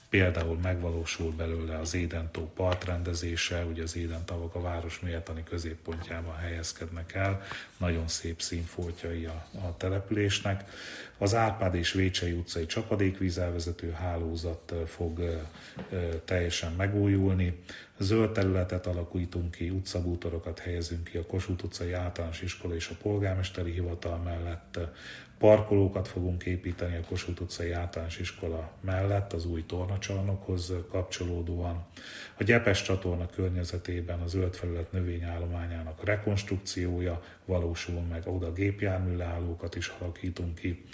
Például 0.09 0.59
megvalósul 0.63 1.33
belőle 1.33 1.79
az 1.79 1.95
Édentó 1.95 2.51
partrendezése, 2.55 3.65
ugye 3.65 3.83
az 3.83 3.97
Édentavak 3.97 4.55
a 4.55 4.61
város 4.61 5.01
méltani 5.01 5.43
középpontjában 5.43 6.37
helyezkednek 6.37 7.15
el, 7.15 7.43
nagyon 7.77 8.09
szép 8.09 8.41
színfoltjai 8.41 9.25
a, 9.25 9.47
a 9.53 9.77
településnek. 9.77 10.65
Az 11.19 11.35
Árpád 11.35 11.75
és 11.75 11.93
Vécsei 11.93 12.33
utcai 12.33 12.67
csapadékvízelvezető 12.67 13.91
hálózat 13.91 14.75
fog 14.87 15.45
teljesen 16.25 16.73
megújulni. 16.73 17.63
Zöld 17.99 18.33
területet 18.33 18.87
alakítunk 18.87 19.51
ki, 19.51 19.71
utcabútorokat 19.71 20.59
helyezünk 20.59 21.05
ki 21.05 21.17
a 21.17 21.27
Kossuth 21.27 21.65
utcai 21.65 21.93
általános 21.93 22.43
iskola 22.43 22.75
és 22.75 22.89
a 22.89 22.97
polgármesteri 23.03 23.73
hivatal 23.73 24.17
mellett. 24.17 24.79
Parkolókat 25.39 26.09
fogunk 26.09 26.45
építeni 26.45 26.97
a 26.97 27.07
Kossuth 27.09 27.43
utcai 27.43 27.73
általános 27.73 28.19
iskola 28.19 28.71
mellett 28.81 29.33
az 29.33 29.47
új 29.47 29.67
tornacsarnokhoz 29.67 30.73
kapcsolódóan. 30.91 31.87
A 32.39 32.43
Gyepes 32.43 32.83
csatorna 32.83 33.27
környezetében 33.27 34.21
az 34.21 34.31
zöld 34.31 34.55
felület 34.55 34.93
növényállományának 34.93 36.05
rekonstrukciója 36.05 37.23
valósul 37.45 38.01
meg, 38.01 38.27
oda 38.27 38.53
gépjárműleállókat 38.53 39.75
is 39.75 39.93
alakítunk 39.99 40.55
ki. 40.55 40.85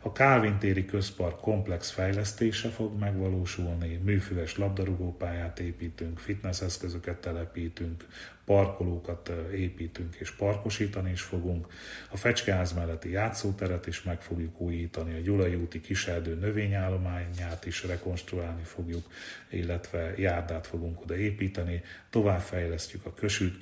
A 0.00 0.12
Kálvin 0.12 0.58
téri 0.58 0.84
közpark 0.84 1.40
komplex 1.40 1.90
fejlesztése 1.90 2.68
fog 2.68 2.98
megvalósulni, 2.98 4.00
műfüves 4.04 4.58
labdarúgópályát 4.58 5.60
építünk, 5.60 6.18
fitnesseszközöket 6.18 7.16
telepítünk, 7.16 8.06
parkolókat 8.46 9.32
építünk 9.52 10.14
és 10.14 10.30
parkosítani 10.30 11.10
is 11.10 11.20
fogunk. 11.20 11.66
A 12.10 12.16
Fecskeház 12.16 12.72
melletti 12.72 13.10
játszóteret 13.10 13.86
is 13.86 14.02
meg 14.02 14.22
fogjuk 14.22 14.60
újítani, 14.60 15.14
a 15.14 15.20
Gyulai 15.20 15.54
úti 15.54 15.80
kiserdő 15.80 16.34
növényállományát 16.34 17.66
is 17.66 17.84
rekonstruálni 17.84 18.64
fogjuk, 18.64 19.06
illetve 19.50 20.14
járdát 20.16 20.66
fogunk 20.66 21.00
oda 21.00 21.16
építeni, 21.16 21.82
továbbfejlesztjük 22.10 23.06
a 23.06 23.14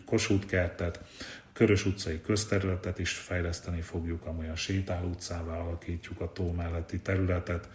Kossuth 0.05 0.47
kertet, 0.47 1.00
Körös 1.55 1.87
utcai 1.87 2.21
közterületet 2.21 2.99
is 2.99 3.12
fejleszteni 3.12 3.81
fogjuk, 3.81 4.26
amolyan 4.26 4.57
sétáló 4.57 5.09
utcává 5.09 5.57
alakítjuk 5.57 6.21
a 6.21 6.33
tó 6.33 6.53
melletti 6.53 7.00
területet. 7.00 7.69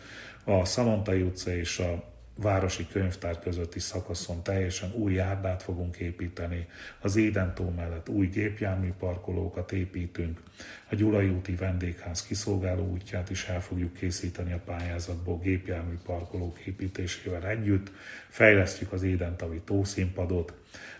A 0.44 0.66
Szalontai 0.66 1.22
utca 1.22 1.56
és 1.56 1.80
a 1.80 2.04
városi 2.42 2.88
könyvtár 2.92 3.40
közötti 3.40 3.80
szakaszon 3.80 4.44
teljesen 4.44 4.94
új 4.94 5.14
járdát 5.14 5.64
fogunk 5.64 5.98
építeni, 5.98 6.68
az 7.02 7.16
Édentó 7.16 7.70
mellett 7.70 8.10
új 8.10 8.28
gépjárműparkolókat 8.28 9.72
építünk, 9.72 10.42
a 10.90 10.96
Gyulai 10.96 11.30
úti 11.30 11.56
vendégház 11.56 12.24
kiszolgáló 12.24 12.88
útját 12.88 13.30
is 13.30 13.46
el 13.46 13.62
fogjuk 13.62 13.94
készíteni 13.94 14.54
a 14.54 14.62
pályázatból 14.66 15.40
gépjárműparkolók 15.40 16.60
építésével 16.60 17.48
együtt, 17.48 17.92
fejlesztjük 18.30 18.92
az 18.92 19.04
Édentavi 19.04 19.62
tószínpadot, 19.66 20.54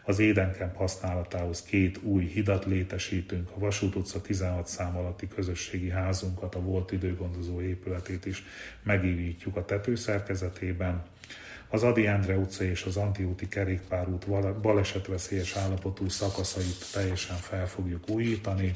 az 0.04 0.20
Édenkemp 0.20 0.76
használatához 0.76 1.62
két 1.64 2.00
új 2.04 2.24
hidat 2.24 2.66
létesítünk, 2.66 3.50
a 3.56 3.60
Vasút 3.60 3.96
utca 3.96 4.22
16 4.22 4.68
szám 4.68 4.98
alatti 4.98 5.28
közösségi 5.28 5.90
házunkat, 5.90 6.56
a 6.56 6.62
volt 6.62 6.92
időgondozó 6.92 7.62
épületét 7.62 8.26
is 8.26 8.44
megívítjuk 8.84 9.56
a 9.56 9.66
tetőszerkezetében. 9.66 11.04
Az 11.72 11.84
Adi 11.84 12.08
Endre 12.08 12.38
utca 12.38 12.64
és 12.64 12.84
az 12.84 12.98
Antiúti 12.98 13.48
kerékpárút 13.48 14.28
balesetveszélyes 14.62 15.56
állapotú 15.56 16.10
szakaszait 16.10 16.92
teljesen 16.94 17.38
fel 17.38 17.68
fogjuk 17.68 18.10
újítani. 18.10 18.76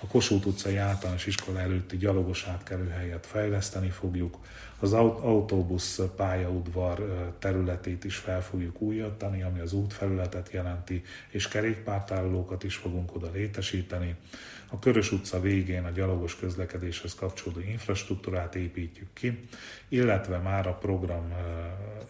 A 0.00 0.06
Kossuth 0.06 0.46
utcai 0.46 0.76
általános 0.76 1.26
iskola 1.26 1.60
előtti 1.60 1.96
gyalogos 1.96 2.44
átkelőhelyet 2.44 3.26
fejleszteni 3.26 3.90
fogjuk. 3.90 4.38
Az 4.82 4.92
autóbusz 4.92 6.00
pályaudvar 6.16 7.34
területét 7.38 8.04
is 8.04 8.16
fel 8.16 8.42
fogjuk 8.42 8.80
újítani, 8.80 9.42
ami 9.42 9.60
az 9.60 9.72
útfelületet 9.72 10.52
jelenti, 10.52 11.02
és 11.30 11.48
kerékpártárolókat 11.48 12.64
is 12.64 12.76
fogunk 12.76 13.14
oda 13.14 13.30
létesíteni. 13.32 14.16
A 14.68 14.78
Körös 14.78 15.12
utca 15.12 15.40
végén 15.40 15.84
a 15.84 15.90
gyalogos 15.90 16.36
közlekedéshez 16.36 17.14
kapcsolódó 17.14 17.60
infrastruktúrát 17.60 18.54
építjük 18.54 19.08
ki, 19.12 19.48
illetve 19.88 20.38
már 20.38 20.66
a 20.66 20.74
program 20.74 21.32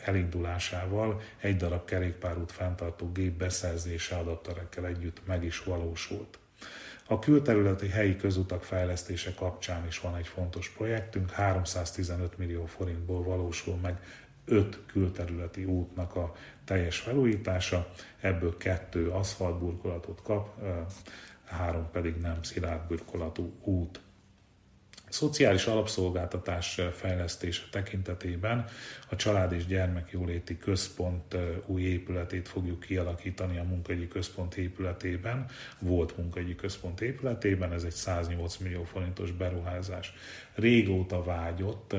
elindulásával 0.05 1.21
egy 1.41 1.57
darab 1.57 1.85
kerékpárút 1.85 2.53
fenntartó 2.53 3.13
gép 3.13 3.33
beszerzése 3.33 4.17
adapterekkel 4.17 4.87
együtt 4.87 5.27
meg 5.27 5.45
is 5.45 5.65
valósult. 5.65 6.42
A 7.07 7.19
külterületi 7.19 7.89
helyi 7.89 8.17
közutak 8.17 8.65
fejlesztése 8.65 9.35
kapcsán 9.35 9.87
is 9.87 10.01
van 10.01 10.17
egy 10.17 10.27
fontos 10.27 10.69
projektünk, 10.69 11.31
315 11.31 12.39
millió 12.39 12.67
forintból 12.67 13.23
valósul 13.23 13.77
meg 13.77 14.01
5 14.45 14.79
külterületi 14.87 15.65
útnak 15.65 16.17
a 16.17 16.35
teljes 16.65 16.99
felújítása, 16.99 17.91
ebből 18.21 18.57
kettő 18.57 19.09
aszfaltburkolatot 19.09 20.23
kap, 20.23 20.61
három 21.45 21.91
pedig 21.91 22.17
nem 22.17 22.43
szilárd 22.43 22.87
burkolatú 22.89 23.53
út. 23.61 24.01
Szociális 25.13 25.67
alapszolgáltatás 25.67 26.81
fejlesztése 26.97 27.63
tekintetében 27.71 28.65
a 29.09 29.17
Család 29.17 29.53
és 29.53 29.67
Gyermekjóléti 29.67 30.59
Központ 30.59 31.37
új 31.67 31.83
épületét 31.83 32.49
fogjuk 32.49 32.81
kialakítani 32.81 33.59
a 33.59 33.63
munkagyi 33.63 34.09
központ 34.09 34.55
épületében, 34.55 35.47
volt 35.79 36.17
munkagyi 36.17 36.55
központ 36.55 37.01
épületében, 37.01 37.73
ez 37.73 37.83
egy 37.83 37.93
108 37.93 38.57
millió 38.57 38.85
forintos 38.85 39.31
beruházás. 39.31 40.15
Régóta 40.55 41.23
vágyott 41.23 41.97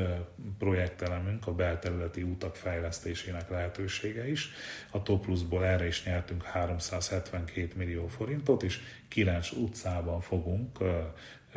projektelemünk 0.58 1.48
a 1.48 1.54
belterületi 1.54 2.24
útak 2.24 2.56
fejlesztésének 2.56 3.50
lehetősége 3.50 4.30
is. 4.30 4.50
A 4.92 5.04
Top 5.04 5.24
Plusból 5.24 5.66
erre 5.66 5.88
is 5.88 6.06
nyertünk 6.06 6.44
372 6.44 7.72
millió 7.76 8.08
forintot, 8.08 8.64
és 8.64 8.80
9 9.08 9.52
utcában 9.52 10.22
fogunk 10.22 10.80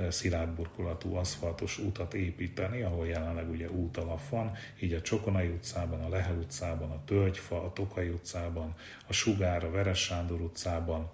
szilárd 0.09 0.51
burkolatú 0.51 1.15
aszfaltos 1.15 1.79
utat 1.79 2.15
építeni, 2.15 2.83
ahol 2.83 3.07
jelenleg 3.07 3.51
ugye 3.51 3.71
útalap 3.71 4.29
van, 4.29 4.53
így 4.81 4.93
a 4.93 5.01
Csokonai 5.01 5.49
utcában, 5.49 6.01
a 6.01 6.09
Lehel 6.09 6.37
utcában, 6.37 6.91
a 6.91 7.05
Tölgyfa, 7.05 7.65
a 7.65 7.73
Tokai 7.73 8.09
utcában, 8.09 8.75
a 9.07 9.13
Sugár, 9.13 9.65
a 9.65 9.71
Veres 9.71 9.99
Sándor 9.99 10.41
utcában, 10.41 11.11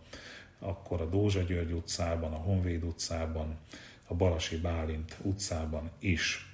akkor 0.58 1.00
a 1.00 1.06
Dózsa 1.06 1.40
György 1.40 1.72
utcában, 1.72 2.32
a 2.32 2.36
Honvéd 2.36 2.84
utcában, 2.84 3.58
a 4.06 4.14
Balasi 4.14 4.56
Bálint 4.56 5.16
utcában 5.22 5.90
is. 5.98 6.46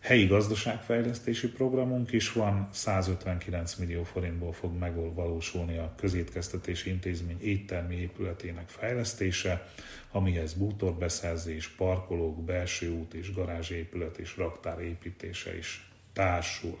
Helyi 0.00 0.26
gazdaságfejlesztési 0.26 1.48
programunk 1.48 2.12
is 2.12 2.32
van, 2.32 2.68
159 2.72 3.74
millió 3.74 4.02
forintból 4.02 4.52
fog 4.52 4.78
megvalósulni 4.78 5.76
a 5.76 5.94
közétkeztetési 5.96 6.90
intézmény 6.90 7.40
éttermi 7.42 7.94
épületének 7.94 8.68
fejlesztése, 8.68 9.68
amihez 10.10 10.52
bútorbeszerzés, 10.52 11.68
parkolók, 11.68 12.44
belső 12.44 12.90
út 12.90 13.14
és 13.14 13.32
garázsépület 13.32 14.16
és 14.16 14.36
raktár 14.36 14.80
építése 14.80 15.56
is 15.56 15.90
társul. 16.12 16.78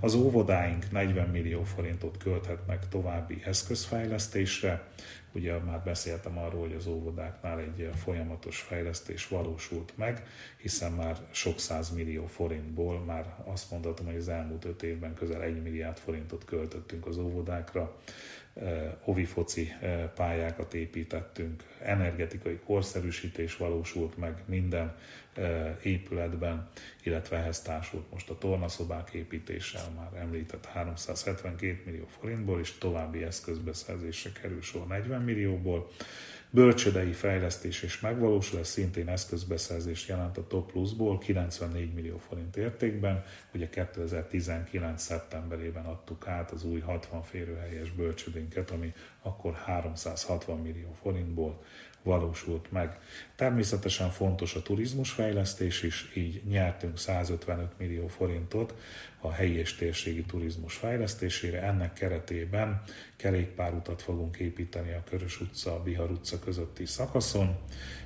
Az 0.00 0.14
óvodáink 0.14 0.90
40 0.90 1.28
millió 1.28 1.64
forintot 1.64 2.16
költhetnek 2.16 2.88
további 2.88 3.42
eszközfejlesztésre. 3.44 4.88
Ugye 5.34 5.58
már 5.58 5.82
beszéltem 5.84 6.38
arról, 6.38 6.60
hogy 6.60 6.74
az 6.74 6.86
óvodáknál 6.86 7.58
egy 7.58 7.90
folyamatos 7.94 8.60
fejlesztés 8.60 9.28
valósult 9.28 9.92
meg, 9.96 10.26
hiszen 10.56 10.92
már 10.92 11.16
sok 11.30 11.58
száz 11.58 11.90
millió 11.90 12.26
forintból 12.26 12.98
már 12.98 13.34
azt 13.44 13.70
mondhatom, 13.70 14.06
hogy 14.06 14.16
az 14.16 14.28
elmúlt 14.28 14.64
öt 14.64 14.82
évben 14.82 15.14
közel 15.14 15.42
egy 15.42 15.62
milliárd 15.62 15.98
forintot 15.98 16.44
költöttünk 16.44 17.06
az 17.06 17.18
óvodákra 17.18 17.96
ovifoci 19.04 19.72
pályákat 20.14 20.74
építettünk, 20.74 21.62
energetikai 21.82 22.58
korszerűsítés 22.64 23.56
valósult 23.56 24.16
meg 24.16 24.42
minden 24.46 24.96
épületben, 25.82 26.68
illetve 27.02 27.36
ehhez 27.36 27.62
társult 27.62 28.10
most 28.10 28.30
a 28.30 28.38
tornaszobák 28.38 29.10
építéssel 29.10 29.90
már 29.96 30.20
említett 30.22 30.66
372 30.66 31.82
millió 31.84 32.06
forintból, 32.20 32.60
és 32.60 32.78
további 32.78 33.22
eszközbeszerzésre 33.22 34.30
kerül 34.40 34.62
sor 34.62 34.86
40 34.86 35.22
millióból. 35.22 35.90
Bölcsödei 36.54 37.12
fejlesztés 37.12 37.82
és 37.82 38.00
megvalósulás 38.00 38.66
szintén 38.66 39.08
eszközbeszerzést 39.08 40.08
jelent 40.08 40.38
a 40.38 40.46
Top 40.46 40.70
Plusból 40.72 41.18
94 41.18 41.94
millió 41.94 42.18
forint 42.18 42.56
értékben. 42.56 43.24
Ugye 43.54 43.68
2019. 43.68 45.02
szeptemberében 45.02 45.84
adtuk 45.84 46.26
át 46.26 46.50
az 46.50 46.64
új 46.64 46.80
60 46.80 47.22
férőhelyes 47.22 47.90
bölcsödénket, 47.90 48.70
ami 48.70 48.92
akkor 49.22 49.54
360 49.54 50.58
millió 50.58 50.92
forintból 51.02 51.62
valósult 52.02 52.72
meg. 52.72 52.98
Természetesen 53.36 54.10
fontos 54.10 54.54
a 54.54 54.62
turizmusfejlesztés 54.62 55.82
is, 55.82 56.12
így 56.14 56.42
nyertünk 56.48 56.98
155 56.98 57.78
millió 57.78 58.06
forintot 58.06 58.74
a 59.24 59.32
helyi 59.32 59.56
és 59.56 59.74
térségi 59.74 60.22
turizmus 60.22 60.74
fejlesztésére. 60.74 61.62
Ennek 61.62 61.92
keretében 61.92 62.82
kerékpárutat 63.16 64.02
fogunk 64.02 64.36
építeni 64.36 64.92
a 64.92 65.04
Körös 65.08 65.40
utca, 65.40 65.74
a 65.74 65.82
Bihar 65.82 66.10
utca 66.10 66.38
közötti 66.38 66.86
szakaszon, 66.86 67.56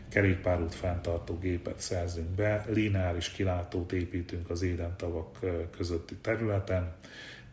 kerékpárút 0.08 0.74
fenntartó 0.74 1.38
gépet 1.38 1.80
szerzünk 1.80 2.28
be, 2.28 2.64
lineáris 2.68 3.30
kilátót 3.30 3.92
építünk 3.92 4.50
az 4.50 4.62
édentavak 4.62 5.38
közötti 5.76 6.14
területen, 6.14 6.96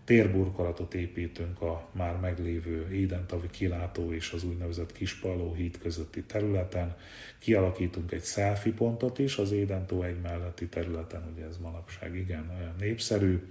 térburkolatot 0.06 0.94
építünk 0.94 1.62
a 1.62 1.88
már 1.92 2.20
meglévő 2.20 2.92
Édentavi 2.92 3.50
kilátó 3.50 4.14
és 4.14 4.32
az 4.32 4.44
úgynevezett 4.44 4.92
Kispalló 4.92 5.54
híd 5.54 5.78
közötti 5.78 6.24
területen, 6.24 6.96
kialakítunk 7.40 8.12
egy 8.12 8.24
selfie 8.24 8.74
pontot 8.74 9.20
is 9.20 9.38
az 9.38 9.52
Édentó 9.52 10.04
egy 10.04 10.22
melletti 10.22 10.68
területen, 10.68 11.32
ugye 11.36 11.46
ez 11.46 11.58
manapság 11.58 12.16
igen 12.16 12.74
népszerű. 12.80 13.44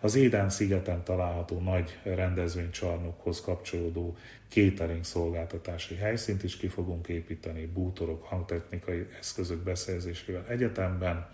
Az 0.00 0.14
Éden 0.14 0.50
szigeten 0.50 1.04
található 1.04 1.60
nagy 1.60 1.98
rendezvénycsarnokhoz 2.02 3.40
kapcsolódó 3.40 4.16
catering 4.48 5.04
szolgáltatási 5.04 5.94
helyszínt 5.94 6.42
is 6.42 6.56
ki 6.56 6.68
fogunk 6.68 7.08
építeni, 7.08 7.66
bútorok, 7.66 8.24
hangtechnikai 8.24 9.06
eszközök 9.18 9.62
beszerzésével 9.62 10.44
egyetemben, 10.48 11.28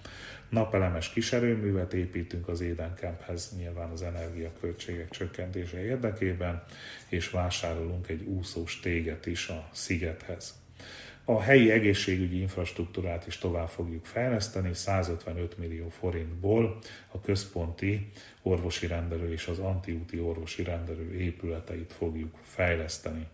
Napelemes 0.48 1.12
kiserőművet 1.12 1.92
építünk 1.92 2.48
az 2.48 2.60
Édenkemphez, 2.60 3.54
nyilván 3.56 3.90
az 3.90 4.02
energiaköltségek 4.02 5.10
csökkentése 5.10 5.84
érdekében, 5.84 6.64
és 7.08 7.30
vásárolunk 7.30 8.08
egy 8.08 8.22
úszós 8.22 8.80
téget 8.80 9.26
is 9.26 9.48
a 9.48 9.68
szigethez. 9.72 10.54
A 11.24 11.40
helyi 11.40 11.70
egészségügyi 11.70 12.40
infrastruktúrát 12.40 13.26
is 13.26 13.38
tovább 13.38 13.68
fogjuk 13.68 14.04
fejleszteni, 14.04 14.74
155 14.74 15.58
millió 15.58 15.88
forintból 15.88 16.78
a 17.12 17.20
központi 17.20 18.10
orvosi 18.42 18.86
rendelő 18.86 19.32
és 19.32 19.46
az 19.46 19.58
antiúti 19.58 20.20
orvosi 20.20 20.62
rendelő 20.62 21.14
épületeit 21.14 21.92
fogjuk 21.92 22.38
fejleszteni. 22.42 23.26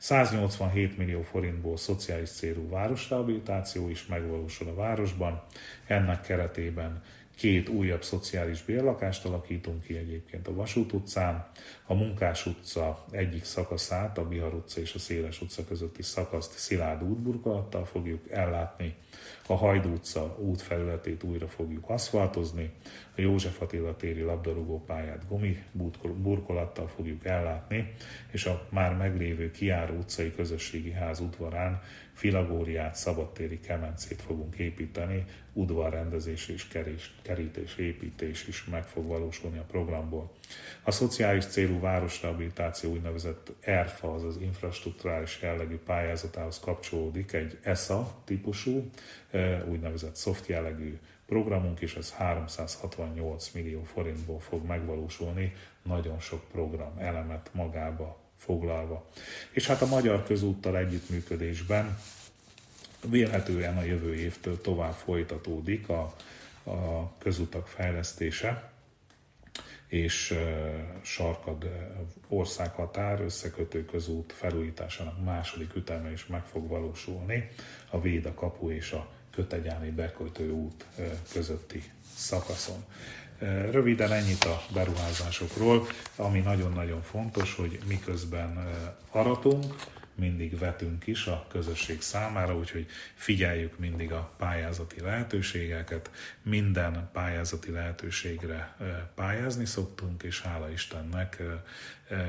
187 0.00 0.96
millió 0.96 1.22
forintból 1.22 1.76
szociális 1.76 2.30
célú 2.30 2.68
városrehabilitáció 2.68 3.88
is 3.88 4.06
megvalósul 4.06 4.68
a 4.68 4.74
városban. 4.74 5.42
Ennek 5.86 6.20
keretében 6.20 7.02
két 7.40 7.68
újabb 7.68 8.02
szociális 8.02 8.62
bérlakást 8.62 9.24
alakítunk 9.24 9.82
ki 9.82 9.96
egyébként 9.96 10.48
a 10.48 10.54
Vasút 10.54 10.92
utcán. 10.92 11.48
A 11.86 11.94
Munkás 11.94 12.46
utca 12.46 13.04
egyik 13.10 13.44
szakaszát, 13.44 14.18
a 14.18 14.28
Bihar 14.28 14.54
utca 14.54 14.80
és 14.80 14.94
a 14.94 14.98
Széles 14.98 15.40
utca 15.40 15.64
közötti 15.64 16.02
szakaszt 16.02 16.58
szilárd 16.58 17.02
útburkolattal 17.02 17.84
fogjuk 17.84 18.30
ellátni. 18.30 18.94
A 19.46 19.54
Hajdú 19.54 19.92
utca 19.92 20.36
útfelületét 20.38 21.22
újra 21.22 21.48
fogjuk 21.48 21.88
aszfaltozni, 21.88 22.70
a 23.16 23.20
József 23.20 23.60
Attila 23.60 23.96
téri 23.96 24.22
labdarúgó 24.22 24.84
pályát 24.84 25.28
gumi 25.28 25.62
burkolattal 26.16 26.88
fogjuk 26.88 27.24
ellátni, 27.24 27.94
és 28.30 28.44
a 28.44 28.66
már 28.68 28.96
meglévő 28.96 29.50
Kiáró 29.50 29.94
utcai 29.94 30.34
közösségi 30.34 30.90
ház 30.90 31.20
udvarán 31.20 31.82
filagóriát, 32.20 32.94
szabadtéri 32.94 33.60
kemencét 33.60 34.22
fogunk 34.22 34.56
építeni, 34.56 35.24
udvarrendezés 35.52 36.48
és 36.48 36.68
kerés, 36.68 37.14
kerítés, 37.22 37.76
építés 37.76 38.46
is 38.46 38.64
meg 38.64 38.84
fog 38.84 39.06
valósulni 39.06 39.58
a 39.58 39.64
programból. 39.70 40.32
A 40.82 40.90
szociális 40.90 41.44
célú 41.44 41.80
városrehabilitáció 41.80 42.90
úgynevezett 42.90 43.52
ERFA, 43.60 44.14
azaz 44.14 44.40
infrastruktúrális 44.40 45.38
jellegű 45.42 45.76
pályázatához 45.76 46.60
kapcsolódik 46.60 47.32
egy 47.32 47.58
ESA 47.62 48.14
típusú, 48.24 48.90
úgynevezett 49.68 50.16
soft 50.16 50.46
jellegű 50.46 50.98
programunk, 51.26 51.80
és 51.80 51.94
ez 51.94 52.12
368 52.12 53.50
millió 53.50 53.82
forintból 53.82 54.40
fog 54.40 54.66
megvalósulni, 54.66 55.52
nagyon 55.82 56.18
sok 56.18 56.42
program 56.52 56.92
elemet 56.98 57.50
magába 57.52 58.19
foglalva. 58.40 59.08
És 59.50 59.66
hát 59.66 59.82
a 59.82 59.86
Magyar 59.86 60.24
Közúttal 60.24 60.76
együttműködésben 60.76 61.98
vélhetően 63.06 63.76
a 63.76 63.82
jövő 63.82 64.14
évtől 64.14 64.60
tovább 64.60 64.92
folytatódik 64.92 65.88
a, 65.88 66.14
a 66.64 67.12
közutak 67.18 67.68
fejlesztése, 67.68 68.70
és 69.86 70.38
Sarkad 71.02 71.70
országhatár 72.28 73.20
összekötő 73.20 73.84
közút 73.84 74.32
felújításának 74.32 75.24
második 75.24 75.74
üteme 75.76 76.12
is 76.12 76.26
meg 76.26 76.44
fog 76.44 76.68
valósulni 76.68 77.50
a 77.90 78.00
Véda 78.00 78.34
kapu 78.34 78.70
és 78.70 78.92
a 78.92 79.08
Kötegyáni 79.30 79.90
bekötő 79.90 80.50
út 80.50 80.86
közötti 81.32 81.82
szakaszon. 82.16 82.84
Röviden 83.70 84.12
ennyit 84.12 84.44
a 84.44 84.62
beruházásokról, 84.72 85.86
ami 86.16 86.40
nagyon-nagyon 86.40 87.02
fontos, 87.02 87.54
hogy 87.54 87.78
miközben 87.86 88.68
aratunk, 89.10 89.74
mindig 90.14 90.58
vetünk 90.58 91.06
is 91.06 91.26
a 91.26 91.46
közösség 91.48 92.00
számára, 92.00 92.56
úgyhogy 92.56 92.86
figyeljük 93.14 93.78
mindig 93.78 94.12
a 94.12 94.32
pályázati 94.38 95.00
lehetőségeket. 95.00 96.10
Minden 96.42 97.10
pályázati 97.12 97.70
lehetőségre 97.70 98.76
pályázni 99.14 99.64
szoktunk, 99.64 100.22
és 100.22 100.40
hála 100.40 100.70
Istennek 100.70 101.42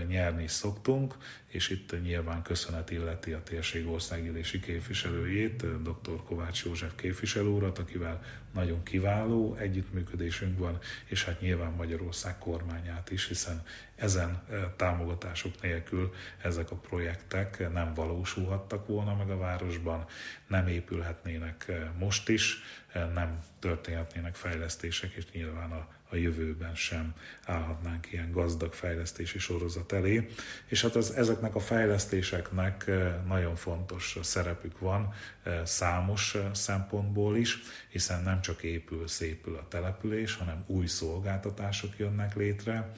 nyerni 0.08 0.48
szoktunk, 0.48 1.15
és 1.48 1.70
itt 1.70 2.02
nyilván 2.02 2.41
köszönet 2.41 2.91
illeti 2.91 3.32
a 3.32 3.44
térség 3.44 3.88
országgyűlési 3.88 4.60
képviselőjét, 4.60 5.82
dr. 5.82 6.24
Kovács 6.24 6.65
József 6.65 6.91
képviselő 6.96 7.58
akivel 7.58 8.22
nagyon 8.54 8.84
kiváló 8.84 9.56
együttműködésünk 9.56 10.60
van, 10.60 10.80
és 11.06 11.24
hát 11.26 11.41
nyilván 11.41 11.72
Magyarország 11.72 12.38
kormányát 12.38 13.12
is, 13.12 13.28
hiszen 13.28 13.63
ezen 13.96 14.44
támogatások 14.76 15.62
nélkül 15.62 16.13
ezek 16.41 16.72
a 16.72 16.76
projektek 16.76 17.72
nem 17.74 17.94
valósulhattak 17.94 18.88
volna 18.88 19.15
meg 19.15 19.30
a 19.30 19.38
városban, 19.38 20.06
nem 20.48 20.67
épülhetnének 20.67 21.72
most 21.98 22.30
is, 22.30 22.63
nem 22.93 23.43
történhetnének 23.60 24.36
fejlesztések, 24.36 25.12
és 25.12 25.32
nyilván 25.32 25.71
a 25.71 25.88
a 26.12 26.15
jövőben 26.15 26.75
sem 26.75 27.13
állhatnánk 27.45 28.12
ilyen 28.12 28.32
gazdag 28.32 28.73
fejlesztési 28.73 29.39
sorozat 29.39 29.91
elé. 29.91 30.30
És 30.65 30.82
hát 30.82 30.95
az, 30.95 31.12
ezeknek 31.12 31.56
a 31.56 31.60
fejlesztéseknek 31.60 32.88
eh, 32.88 33.13
nagyon 33.27 33.56
fontos 33.56 34.17
szerepük 34.21 34.80
van 34.80 35.13
eh, 35.43 35.65
számos 35.65 36.36
eh, 36.36 36.54
szempontból 36.54 37.38
is, 37.38 37.60
hiszen 37.89 38.23
nem 38.23 38.41
csak 38.41 38.63
épül, 38.63 39.08
szépül 39.08 39.56
a 39.56 39.67
település, 39.67 40.36
hanem 40.36 40.63
új 40.65 40.86
szolgáltatások 40.86 41.97
jönnek 41.97 42.36
létre, 42.36 42.91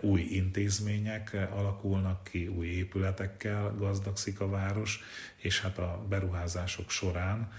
új 0.00 0.20
intézmények 0.20 1.36
alakulnak 1.50 2.24
ki, 2.24 2.46
új 2.46 2.66
épületekkel 2.66 3.74
gazdagszik 3.78 4.40
a 4.40 4.48
város, 4.48 5.00
és 5.36 5.60
hát 5.60 5.78
a 5.78 6.04
beruházások 6.08 6.90
során 6.90 7.52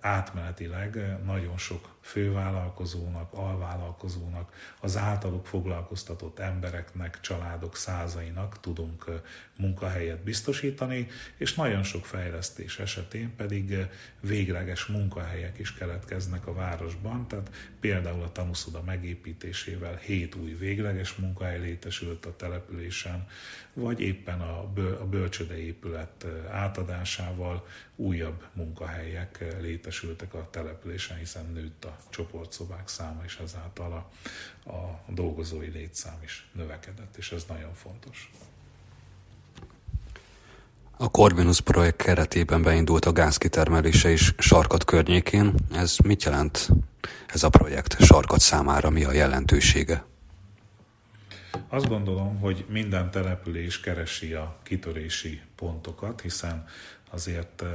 átmenetileg 0.00 1.18
nagyon 1.24 1.58
sok 1.58 1.98
fővállalkozónak, 2.00 3.32
alvállalkozónak, 3.32 4.52
az 4.80 4.96
általuk 4.96 5.46
foglalkoztatott 5.46 6.38
embereknek, 6.38 7.20
családok 7.20 7.76
százainak 7.76 8.60
tudunk 8.60 9.04
munkahelyet 9.56 10.22
biztosítani, 10.22 11.06
és 11.36 11.54
nagyon 11.54 11.82
sok 11.82 12.06
fejlesztés 12.06 12.78
esetén 12.78 13.36
pedig 13.36 13.76
végleges 14.20 14.86
munkahelyek 14.86 15.58
is 15.58 15.74
keletkeznek 15.74 16.46
a 16.46 16.52
városban, 16.52 17.28
tehát 17.28 17.50
például 17.80 18.22
a 18.22 18.32
Tamuszuda 18.32 18.82
megépítésével 18.82 19.96
hét 19.96 20.34
új 20.34 20.54
végleges 20.54 21.14
munkahely 21.14 21.60
létesült 21.60 22.26
a 22.26 22.36
településen, 22.36 23.26
vagy 23.72 24.00
éppen 24.00 24.40
a 24.40 25.06
bölcsöde 25.10 25.58
épület 25.58 26.26
átadásával 26.50 27.66
újabb 27.96 28.44
munkahelyek 28.52 29.44
létesültek 29.60 30.34
a 30.34 30.48
településen, 30.50 31.16
hiszen 31.16 31.52
nőtt 31.52 31.84
a 31.84 31.89
csoportszobák 32.10 32.88
száma, 32.88 33.22
és 33.24 33.38
ezáltal 33.44 33.92
a, 33.92 34.70
a 34.70 35.00
dolgozói 35.06 35.68
létszám 35.68 36.18
is 36.24 36.50
növekedett, 36.52 37.16
és 37.16 37.32
ez 37.32 37.44
nagyon 37.48 37.74
fontos. 37.74 38.30
A 40.96 41.08
Corvinus 41.08 41.60
projekt 41.60 42.02
keretében 42.02 42.62
beindult 42.62 43.04
a 43.04 43.12
gázkitermelése 43.12 44.10
is 44.10 44.34
Sarkat 44.38 44.84
környékén. 44.84 45.54
Ez 45.72 45.96
mit 46.04 46.22
jelent 46.22 46.68
ez 47.26 47.42
a 47.42 47.48
projekt 47.48 48.04
Sarkat 48.04 48.40
számára? 48.40 48.90
Mi 48.90 49.04
a 49.04 49.12
jelentősége? 49.12 50.04
Azt 51.68 51.88
gondolom, 51.88 52.38
hogy 52.38 52.64
minden 52.68 53.10
település 53.10 53.80
keresi 53.80 54.32
a 54.32 54.56
kitörési 54.62 55.40
pontokat, 55.56 56.20
hiszen 56.20 56.64
azért 57.10 57.62
eh, 57.62 57.68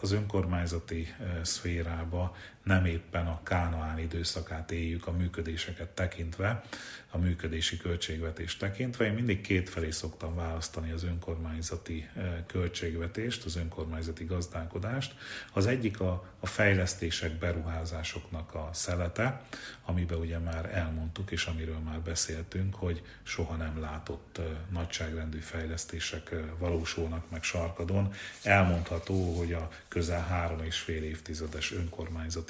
az 0.00 0.12
önkormányzati 0.12 1.14
eh, 1.18 1.26
szférába 1.42 2.36
nem 2.62 2.84
éppen 2.84 3.26
a 3.26 3.42
kánoán 3.42 3.98
időszakát 3.98 4.70
éljük 4.70 5.06
a 5.06 5.12
működéseket 5.12 5.88
tekintve, 5.88 6.62
a 7.10 7.18
működési 7.18 7.76
költségvetést 7.76 8.58
tekintve. 8.58 9.04
Én 9.04 9.12
mindig 9.12 9.40
kétfelé 9.40 9.90
szoktam 9.90 10.34
választani 10.34 10.90
az 10.90 11.04
önkormányzati 11.04 12.08
eh, 12.16 12.34
költségvetést, 12.46 13.44
az 13.44 13.56
önkormányzati 13.56 14.24
gazdálkodást. 14.24 15.14
Az 15.52 15.66
egyik 15.66 16.00
a, 16.00 16.24
a 16.40 16.46
fejlesztések, 16.46 17.32
beruházásoknak 17.32 18.54
a 18.54 18.68
szelete, 18.72 19.42
amiben 19.84 20.18
ugye 20.18 20.38
már 20.38 20.74
elmondtuk, 20.74 21.30
és 21.30 21.44
amiről 21.44 21.78
már 21.78 22.00
beszéltünk, 22.00 22.74
hogy 22.74 23.02
soha 23.22 23.54
nem 23.54 23.80
látott 23.80 24.38
eh, 24.38 24.44
nagyságrendű 24.72 25.38
fejlesztések 25.38 26.30
eh, 26.32 26.40
valósulnak 26.58 27.30
meg 27.30 27.42
Sarkadon. 27.42 28.12
Elmondható, 28.42 29.36
hogy 29.38 29.52
a 29.52 29.70
közel 29.88 30.26
három 30.26 30.62
és 30.64 30.78
fél 30.78 31.02
évtizedes 31.02 31.70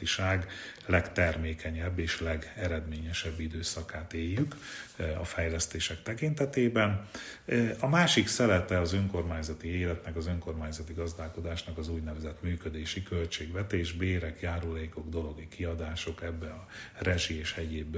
önkormányzatiság 0.01 0.47
legtermékenyebb 0.87 1.99
és 1.99 2.21
legeredményesebb 2.21 3.41
időszakát 3.41 4.13
éljük 4.13 4.57
a 5.21 5.25
fejlesztések 5.25 6.03
tekintetében. 6.03 7.09
A 7.81 7.87
másik 7.87 8.29
szelete 8.29 8.81
az 8.81 8.93
önkormányzati 8.93 9.69
életnek, 9.69 10.17
az 10.17 10.27
önkormányzati 10.27 10.93
gazdálkodásnak 10.93 11.79
az 11.79 11.89
úgynevezett 11.89 12.43
működési 12.43 13.03
költségvetés, 13.03 13.93
bérek, 13.93 14.41
járulékok, 14.41 15.09
dologi 15.09 15.49
kiadások, 15.49 16.23
ebbe 16.23 16.47
a 16.47 16.67
rezsi 16.99 17.39
és 17.39 17.55
egyéb 17.57 17.97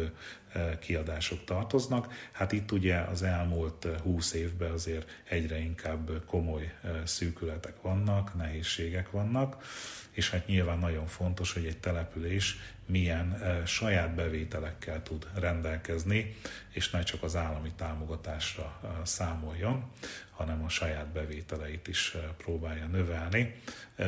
kiadások 0.80 1.44
tartoznak. 1.44 2.28
Hát 2.32 2.52
itt 2.52 2.72
ugye 2.72 2.96
az 2.96 3.22
elmúlt 3.22 3.86
20 4.02 4.32
évben 4.32 4.70
azért 4.70 5.10
egyre 5.28 5.58
inkább 5.58 6.10
komoly 6.26 6.72
szűkületek 7.04 7.82
vannak, 7.82 8.34
nehézségek 8.34 9.10
vannak, 9.10 9.64
és 10.10 10.30
hát 10.30 10.46
nyilván 10.46 10.78
nagyon 10.78 11.06
fontos, 11.06 11.52
hogy 11.52 11.66
egy 11.66 11.78
település 11.78 12.58
milyen 12.86 13.42
saját 13.66 14.14
bevételekkel 14.14 15.02
tud 15.02 15.26
rendelkezni, 15.34 16.36
és 16.68 16.90
ne 16.90 17.02
csak 17.02 17.22
az 17.22 17.36
állami 17.36 17.72
támogatásra 17.76 18.80
számoljon, 19.04 19.90
hanem 20.30 20.64
a 20.64 20.68
saját 20.68 21.06
bevételeit 21.06 21.88
is 21.88 22.16
próbálja 22.36 22.86
növelni. 22.86 23.54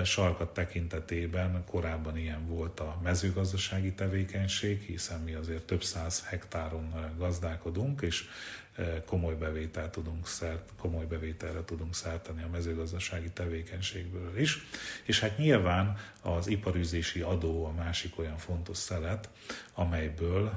Sarkat 0.05 0.55
tekintetében 0.55 1.65
korábban 1.67 2.17
ilyen 2.17 2.47
volt 2.47 2.81
a 2.81 3.01
mezőgazdasági 3.03 3.93
tevékenység, 3.93 4.81
hiszen 4.81 5.21
mi 5.21 5.35
azért 5.35 5.63
több 5.63 5.83
száz 5.83 6.27
hektáron 6.27 7.15
gazdálkodunk, 7.19 8.01
és 8.01 8.29
komoly 9.07 9.35
bevétel 9.35 9.91
tudunk 9.91 10.27
szert, 10.27 10.71
komoly 10.79 11.05
bevételre 11.05 11.65
tudunk 11.65 11.95
szerteni 11.95 12.43
a 12.43 12.49
mezőgazdasági 12.49 13.31
tevékenységből 13.31 14.39
is. 14.39 14.59
És 15.05 15.21
hát 15.21 15.39
nyilván 15.39 15.99
az 16.23 16.47
iparűzési 16.47 17.21
adó 17.21 17.65
a 17.65 17.73
másik 17.73 18.19
olyan 18.19 18.39
fontos 18.39 18.77
szelet, 18.77 19.29
amelyből 19.75 20.53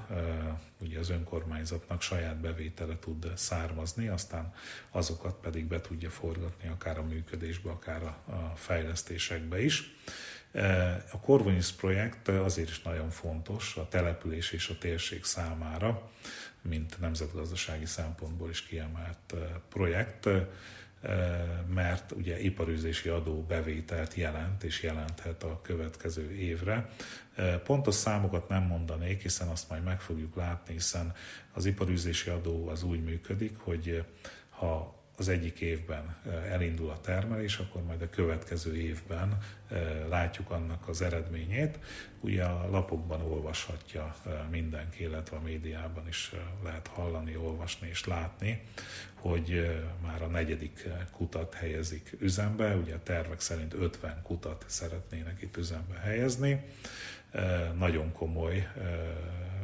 ugye 0.81 0.99
az 0.99 1.09
önkormányzatnak 1.09 2.01
saját 2.01 2.37
bevétele 2.37 2.99
tud 2.99 3.31
származni, 3.35 4.07
aztán 4.07 4.53
azokat 4.91 5.35
pedig 5.41 5.65
be 5.65 5.81
tudja 5.81 6.09
forgatni 6.09 6.69
akár 6.69 6.97
a 6.97 7.03
működésbe, 7.03 7.69
akár 7.69 8.03
a 8.03 8.53
fejlesztésekbe 8.55 9.63
is. 9.63 9.95
A 11.11 11.19
Corvinus 11.21 11.71
projekt 11.71 12.27
azért 12.27 12.69
is 12.69 12.81
nagyon 12.81 13.09
fontos 13.09 13.75
a 13.75 13.87
település 13.87 14.51
és 14.51 14.69
a 14.69 14.77
térség 14.77 15.23
számára, 15.23 16.11
mint 16.61 16.99
nemzetgazdasági 16.99 17.85
szempontból 17.85 18.49
is 18.49 18.63
kiemelt 18.63 19.35
projekt, 19.69 20.29
mert 21.73 22.11
ugye 22.11 22.39
iparűzési 22.39 23.09
adó 23.09 23.41
bevételt 23.41 24.13
jelent 24.13 24.63
és 24.63 24.83
jelenthet 24.83 25.43
a 25.43 25.59
következő 25.61 26.31
évre. 26.31 26.89
Pontos 27.63 27.95
számokat 27.95 28.49
nem 28.49 28.63
mondanék, 28.63 29.21
hiszen 29.21 29.47
azt 29.47 29.69
majd 29.69 29.83
meg 29.83 30.01
fogjuk 30.01 30.35
látni, 30.35 30.73
hiszen 30.73 31.13
az 31.53 31.65
iparűzési 31.65 32.29
adó 32.29 32.67
az 32.67 32.83
úgy 32.83 33.03
működik, 33.03 33.57
hogy 33.57 34.03
ha 34.49 34.95
az 35.17 35.27
egyik 35.27 35.59
évben 35.59 36.15
elindul 36.49 36.89
a 36.89 37.01
termelés, 37.01 37.57
akkor 37.57 37.83
majd 37.83 38.01
a 38.01 38.09
következő 38.09 38.75
évben 38.75 39.37
látjuk 40.09 40.51
annak 40.51 40.87
az 40.87 41.01
eredményét. 41.01 41.79
Ugye 42.19 42.43
a 42.43 42.69
lapokban 42.69 43.21
olvashatja 43.21 44.15
mindenki, 44.49 45.03
illetve 45.03 45.37
a 45.37 45.41
médiában 45.41 46.07
is 46.07 46.31
lehet 46.63 46.87
hallani, 46.87 47.35
olvasni 47.35 47.87
és 47.87 48.05
látni, 48.05 48.61
hogy 49.13 49.77
már 50.01 50.21
a 50.21 50.27
negyedik 50.27 50.87
kutat 51.11 51.53
helyezik 51.53 52.15
üzembe, 52.19 52.75
ugye 52.75 52.93
a 52.93 53.03
tervek 53.03 53.39
szerint 53.39 53.73
50 53.73 54.21
kutat 54.23 54.65
szeretnének 54.67 55.41
itt 55.41 55.57
üzembe 55.57 55.97
helyezni. 55.99 56.63
Nagyon 57.77 58.11
komoly 58.11 58.67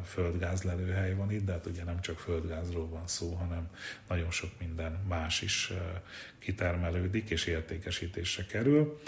földgázlelőhely 0.05 1.13
van 1.13 1.31
itt, 1.31 1.45
de 1.45 1.51
hát 1.51 1.65
ugye 1.65 1.83
nem 1.83 2.01
csak 2.01 2.19
földgázról 2.19 2.87
van 2.87 3.07
szó, 3.07 3.33
hanem 3.33 3.69
nagyon 4.07 4.31
sok 4.31 4.49
minden 4.59 4.91
más 5.07 5.41
is 5.41 5.73
kitermelődik 6.39 7.29
és 7.29 7.45
értékesítésre 7.45 8.45
kerül. 8.45 9.01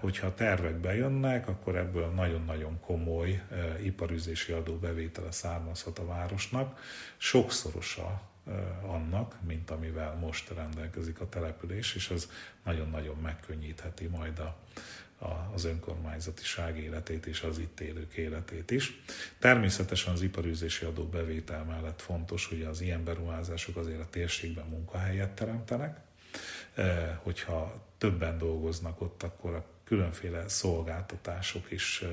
Hogyha 0.00 0.26
a 0.26 0.34
tervek 0.34 0.74
bejönnek, 0.74 1.48
akkor 1.48 1.76
ebből 1.76 2.06
nagyon-nagyon 2.06 2.80
komoly 2.80 3.42
iparüzési 3.82 4.52
adóbevétele 4.52 5.30
származhat 5.30 5.98
a 5.98 6.06
városnak. 6.06 6.80
Sokszorosa 7.16 8.28
annak, 8.82 9.36
mint 9.46 9.70
amivel 9.70 10.14
most 10.14 10.50
rendelkezik 10.50 11.20
a 11.20 11.28
település, 11.28 11.94
és 11.94 12.10
ez 12.10 12.28
nagyon-nagyon 12.64 13.16
megkönnyítheti 13.16 14.06
majd 14.06 14.38
a, 14.38 14.56
az 15.54 15.64
önkormányzatiság 15.64 16.78
életét 16.78 17.26
és 17.26 17.42
az 17.42 17.58
itt 17.58 17.80
élők 17.80 18.14
életét 18.14 18.70
is. 18.70 19.02
Természetesen 19.38 20.12
az 20.12 20.22
iparűzési 20.22 20.84
adó 20.84 21.04
bevétel 21.04 21.64
mellett 21.64 22.00
fontos, 22.00 22.46
hogy 22.46 22.62
az 22.62 22.80
ilyen 22.80 23.04
beruházások 23.04 23.76
azért 23.76 24.00
a 24.00 24.08
térségben 24.10 24.66
munkahelyet 24.66 25.30
teremtenek, 25.30 26.00
hogyha 27.22 27.88
többen 28.00 28.38
dolgoznak 28.38 29.00
ott, 29.00 29.22
akkor 29.22 29.54
a 29.54 29.64
különféle 29.84 30.48
szolgáltatások 30.48 31.70
is 31.70 32.04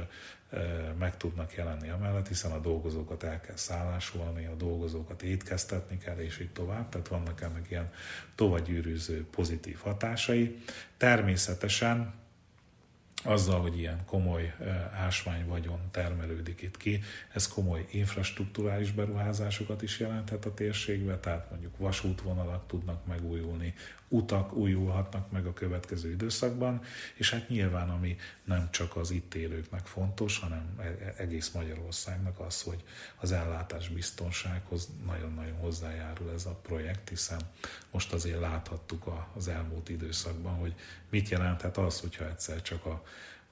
meg 0.97 1.17
tudnak 1.17 1.55
jelenni 1.55 1.89
amellett, 1.89 2.27
hiszen 2.27 2.51
a 2.51 2.59
dolgozókat 2.59 3.23
el 3.23 3.41
kell 3.41 3.55
szállásolni, 3.55 4.45
a 4.45 4.55
dolgozókat 4.55 5.21
étkeztetni 5.21 5.97
kell, 5.97 6.17
és 6.17 6.39
így 6.39 6.51
tovább, 6.51 6.89
tehát 6.89 7.07
vannak 7.07 7.41
ennek 7.41 7.69
ilyen 7.69 7.91
tovagyűrűző 8.35 9.25
pozitív 9.31 9.77
hatásai. 9.77 10.61
Természetesen 10.97 12.13
azzal, 13.23 13.61
hogy 13.61 13.77
ilyen 13.77 14.05
komoly 14.05 14.55
ásványvagyon 14.93 15.79
termelődik 15.91 16.61
itt 16.61 16.77
ki, 16.77 17.03
ez 17.33 17.47
komoly 17.47 17.85
infrastruktúrális 17.91 18.91
beruházásokat 18.91 19.81
is 19.81 19.99
jelenthet 19.99 20.45
a 20.45 20.53
térségbe, 20.53 21.19
tehát 21.19 21.49
mondjuk 21.49 21.77
vasútvonalak 21.77 22.67
tudnak 22.67 23.05
megújulni, 23.05 23.73
utak 24.07 24.53
újulhatnak 24.53 25.31
meg 25.31 25.45
a 25.45 25.53
következő 25.53 26.11
időszakban, 26.11 26.81
és 27.15 27.31
hát 27.31 27.49
nyilván 27.49 27.89
ami 27.89 28.17
nem 28.43 28.67
csak 28.71 28.95
az 28.95 29.11
itt 29.11 29.33
élőknek 29.33 29.85
fontos, 29.85 30.39
hanem 30.39 30.75
e-, 30.79 30.83
e-, 30.83 31.13
egész 31.17 31.51
Magyarországnak 31.51 32.39
az, 32.39 32.61
hogy 32.61 32.83
az 33.15 33.31
ellátás 33.31 33.89
biztonsághoz 33.89 34.89
nagyon-nagyon 35.05 35.57
hozzájárul 35.57 36.31
ez 36.31 36.45
a 36.45 36.59
projekt, 36.61 37.09
hiszen 37.09 37.39
most 37.91 38.13
azért 38.13 38.39
láthattuk 38.39 39.27
az 39.35 39.47
elmúlt 39.47 39.89
időszakban, 39.89 40.53
hogy 40.53 40.73
mit 41.09 41.29
jelenthet 41.29 41.77
az, 41.77 41.99
hogyha 41.99 42.29
egyszer 42.29 42.61
csak 42.61 42.85
a 42.85 43.03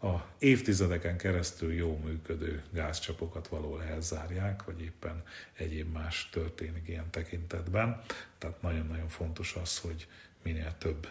a 0.01 0.15
évtizedeken 0.39 1.17
keresztül 1.17 1.73
jó 1.73 1.97
működő 1.97 2.63
gázcsapokat 2.71 3.47
való 3.47 3.79
elzárják, 3.79 4.63
vagy 4.63 4.81
éppen 4.81 5.23
egyéb 5.53 5.93
más 5.93 6.29
történik 6.31 6.87
ilyen 6.87 7.09
tekintetben. 7.09 8.01
Tehát 8.37 8.61
nagyon-nagyon 8.61 9.07
fontos 9.07 9.55
az, 9.55 9.79
hogy 9.79 10.07
minél 10.43 10.75
több 10.77 11.07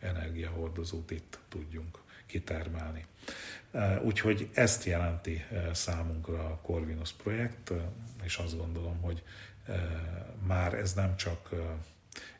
energiahordozót 0.00 1.10
itt 1.10 1.38
tudjunk 1.48 1.98
kitermelni. 2.26 3.06
Úgyhogy 4.02 4.48
ezt 4.52 4.84
jelenti 4.84 5.44
számunkra 5.72 6.44
a 6.44 6.58
Corvinus 6.62 7.12
projekt, 7.12 7.72
és 8.22 8.36
azt 8.36 8.56
gondolom, 8.56 9.00
hogy 9.00 9.22
már 10.46 10.74
ez 10.74 10.92
nem 10.92 11.16
csak 11.16 11.50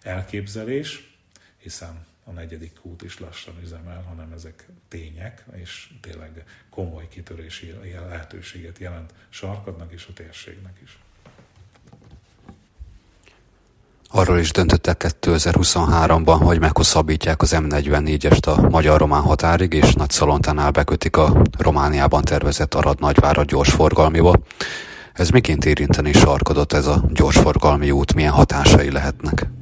elképzelés, 0.02 1.18
hiszen 1.58 2.06
a 2.28 2.32
negyedik 2.32 2.78
út 2.82 3.02
is 3.02 3.18
lassan 3.18 3.54
üzemel, 3.62 4.04
hanem 4.08 4.32
ezek 4.32 4.68
tények, 4.88 5.44
és 5.54 5.90
tényleg 6.00 6.44
komoly 6.70 7.08
kitörési 7.08 7.74
lehetőséget 8.08 8.78
jelent 8.78 9.14
sarkadnak 9.28 9.92
és 9.92 10.06
a 10.08 10.12
térségnek 10.12 10.78
is. 10.84 10.98
Arról 14.10 14.38
is 14.38 14.50
döntöttek 14.50 15.04
2023-ban, 15.20 16.38
hogy 16.42 16.60
meghosszabbítják 16.60 17.42
az 17.42 17.54
M44-est 17.56 18.46
a 18.46 18.68
magyar-román 18.68 19.22
határig, 19.22 19.72
és 19.72 19.92
Nagy 19.92 20.10
Szalontánál 20.10 20.70
bekötik 20.70 21.16
a 21.16 21.42
Romániában 21.58 22.24
tervezett 22.24 22.74
Arad 22.74 23.00
nagyvárad 23.00 23.46
gyorsforgalmiba. 23.46 24.38
Ez 25.12 25.28
miként 25.28 25.64
érinteni 25.64 26.12
sarkodott 26.12 26.72
ez 26.72 26.86
a 26.86 27.04
gyorsforgalmi 27.12 27.90
út, 27.90 28.14
milyen 28.14 28.32
hatásai 28.32 28.90
lehetnek? 28.90 29.57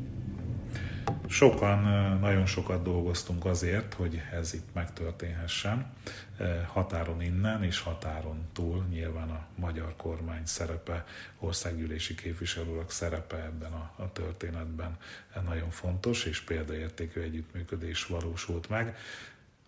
Sokan, 1.28 1.78
nagyon 2.18 2.46
sokat 2.46 2.82
dolgoztunk 2.82 3.44
azért, 3.44 3.94
hogy 3.94 4.22
ez 4.32 4.54
itt 4.54 4.68
megtörténhessen. 4.74 5.86
Határon 6.66 7.22
innen 7.22 7.64
és 7.64 7.80
határon 7.80 8.48
túl 8.52 8.84
nyilván 8.90 9.30
a 9.30 9.46
magyar 9.54 9.94
kormány 9.96 10.46
szerepe, 10.46 11.04
országgyűlési 11.38 12.14
képviselők 12.14 12.90
szerepe 12.90 13.36
ebben 13.36 13.72
a, 13.72 13.92
a 13.96 14.12
történetben 14.12 14.96
nagyon 15.44 15.70
fontos, 15.70 16.24
és 16.24 16.40
példaértékű 16.40 17.20
együttműködés 17.20 18.06
valósult 18.06 18.68
meg. 18.68 18.96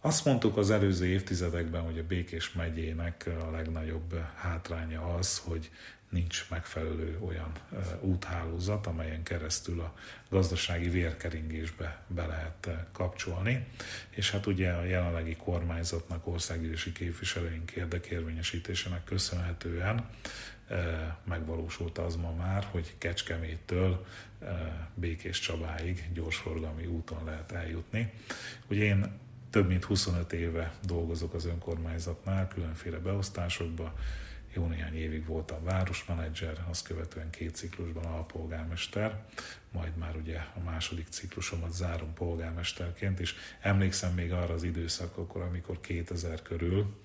Azt 0.00 0.24
mondtuk 0.24 0.56
az 0.56 0.70
előző 0.70 1.06
évtizedekben, 1.06 1.82
hogy 1.82 1.98
a 1.98 2.06
Békés 2.06 2.52
megyének 2.52 3.30
a 3.46 3.50
legnagyobb 3.50 4.20
hátránya 4.34 5.14
az, 5.14 5.38
hogy 5.38 5.70
nincs 6.08 6.46
megfelelő 6.50 7.18
olyan 7.20 7.52
úthálózat, 8.00 8.86
amelyen 8.86 9.22
keresztül 9.22 9.80
a 9.80 9.94
gazdasági 10.28 10.88
vérkeringésbe 10.88 12.02
be 12.06 12.26
lehet 12.26 12.68
kapcsolni. 12.92 13.66
És 14.10 14.30
hát 14.30 14.46
ugye 14.46 14.70
a 14.70 14.84
jelenlegi 14.84 15.36
kormányzatnak, 15.36 16.26
országgyűlési 16.26 16.92
képviselőink 16.92 17.70
érdekérvényesítésének 17.70 19.04
köszönhetően 19.04 20.08
megvalósult 21.24 21.98
az 21.98 22.16
ma 22.16 22.32
már, 22.32 22.64
hogy 22.70 22.94
Kecskeméttől 22.98 24.06
Békés 24.94 25.38
Csabáig 25.40 26.08
gyorsforgalmi 26.12 26.86
úton 26.86 27.24
lehet 27.24 27.52
eljutni. 27.52 28.12
Ugye 28.66 28.84
én 28.84 29.18
több 29.50 29.68
mint 29.68 29.84
25 29.84 30.32
éve 30.32 30.72
dolgozok 30.84 31.34
az 31.34 31.44
önkormányzatnál, 31.44 32.48
különféle 32.48 32.98
beosztásokban, 32.98 33.92
jó 34.54 34.66
néhány 34.66 34.96
évig 34.96 35.26
voltam 35.26 35.64
városmenedzser, 35.64 36.64
azt 36.68 36.86
követően 36.86 37.30
két 37.30 37.54
ciklusban 37.54 38.04
alpolgármester, 38.04 39.24
majd 39.72 39.96
már 39.96 40.16
ugye 40.16 40.36
a 40.36 40.60
második 40.64 41.06
ciklusomat 41.10 41.72
zárom 41.72 42.14
polgármesterként, 42.14 43.20
és 43.20 43.34
emlékszem 43.60 44.14
még 44.14 44.32
arra 44.32 44.54
az 44.54 44.62
időszakokra, 44.62 45.44
amikor 45.44 45.80
2000 45.80 46.42
körül, 46.42 46.96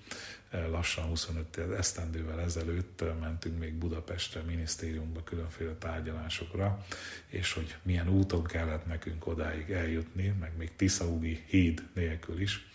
eh, 0.50 0.68
lassan 0.70 1.04
25 1.04 1.56
esztendővel 1.58 2.40
ezelőtt 2.40 3.00
eh, 3.00 3.14
mentünk 3.20 3.58
még 3.58 3.74
Budapestre, 3.74 4.40
minisztériumba, 4.40 5.22
különféle 5.24 5.74
tárgyalásokra, 5.74 6.84
és 7.26 7.52
hogy 7.52 7.76
milyen 7.82 8.08
úton 8.08 8.44
kellett 8.44 8.86
nekünk 8.86 9.26
odáig 9.26 9.70
eljutni, 9.70 10.34
meg 10.40 10.56
még 10.56 10.76
Tiszaugi 10.76 11.44
híd 11.48 11.82
nélkül 11.94 12.40
is, 12.40 12.66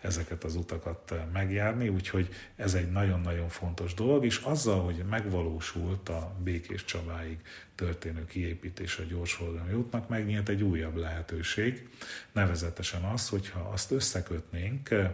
ezeket 0.00 0.44
az 0.44 0.54
utakat 0.54 1.10
eh, 1.10 1.18
megjárni, 1.32 1.88
úgyhogy 1.88 2.28
ez 2.56 2.74
egy 2.74 2.90
nagyon-nagyon 2.90 3.48
fontos 3.48 3.94
dolog, 3.94 4.24
és 4.24 4.36
azzal, 4.36 4.84
hogy 4.84 5.04
megvalósult 5.10 6.08
a 6.08 6.34
Békés 6.42 6.84
Csabáig 6.84 7.38
történő 7.74 8.26
kiépítés 8.26 8.98
a 8.98 9.02
gyorsforgalmi 9.02 9.72
útnak, 9.72 10.08
megnyílt 10.08 10.48
egy 10.48 10.62
újabb 10.62 10.96
lehetőség, 10.96 11.88
nevezetesen 12.32 13.02
az, 13.02 13.28
hogyha 13.28 13.60
azt 13.72 13.90
összekötnénk 13.90 14.90
eh, 14.90 15.10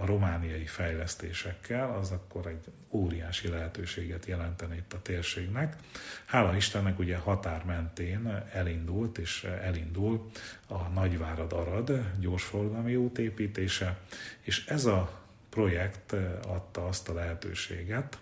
a 0.00 0.06
romániai 0.06 0.66
fejlesztésekkel, 0.66 1.94
az 1.94 2.10
akkor 2.10 2.46
egy 2.46 2.64
óriási 2.90 3.48
lehetőséget 3.48 4.26
jelentene 4.26 4.74
itt 4.74 4.92
a 4.92 5.02
térségnek. 5.02 5.76
Hála 6.24 6.56
Istennek 6.56 6.98
ugye 6.98 7.16
határ 7.16 7.64
mentén 7.64 8.44
elindult 8.52 9.18
és 9.18 9.44
elindul 9.44 10.30
a 10.68 10.82
Nagyvárad 10.82 11.52
Arad 11.52 12.12
gyorsforgalmi 12.18 12.96
útépítése, 12.96 13.98
és 14.40 14.66
ez 14.66 14.84
a 14.84 15.24
projekt 15.48 16.12
adta 16.46 16.86
azt 16.86 17.08
a 17.08 17.14
lehetőséget, 17.14 18.18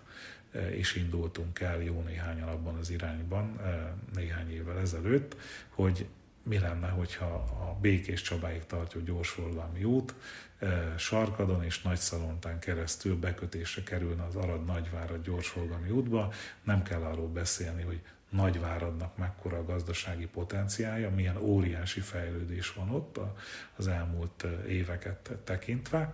és 0.69 0.95
indultunk 0.95 1.59
el 1.59 1.81
jó 1.81 2.01
néhányan 2.01 2.47
abban 2.47 2.75
az 2.75 2.89
irányban 2.89 3.59
néhány 4.13 4.51
évvel 4.51 4.79
ezelőtt, 4.79 5.35
hogy 5.69 6.07
mi 6.43 6.59
lenne, 6.59 6.87
hogyha 6.87 7.25
a 7.35 7.77
Békés 7.81 8.21
Csabáig 8.21 8.65
tartó 8.65 8.99
gyorsforgalmi 8.99 9.83
út 9.83 10.13
Sarkadon 10.97 11.63
és 11.63 11.81
Nagyszalontán 11.81 12.59
keresztül 12.59 13.15
bekötésre 13.19 13.83
kerülne 13.83 14.23
az 14.23 14.35
Arad 14.35 14.65
Nagyvárad 14.65 15.23
gyorsforgalmi 15.23 15.89
útba. 15.89 16.33
Nem 16.63 16.83
kell 16.83 17.01
arról 17.01 17.27
beszélni, 17.27 17.83
hogy 17.83 18.01
Nagyváradnak 18.29 19.17
mekkora 19.17 19.57
a 19.57 19.65
gazdasági 19.65 20.25
potenciája, 20.25 21.09
milyen 21.09 21.37
óriási 21.37 21.99
fejlődés 21.99 22.73
van 22.73 22.89
ott 22.89 23.19
az 23.75 23.87
elmúlt 23.87 24.45
éveket 24.67 25.31
tekintve, 25.43 26.13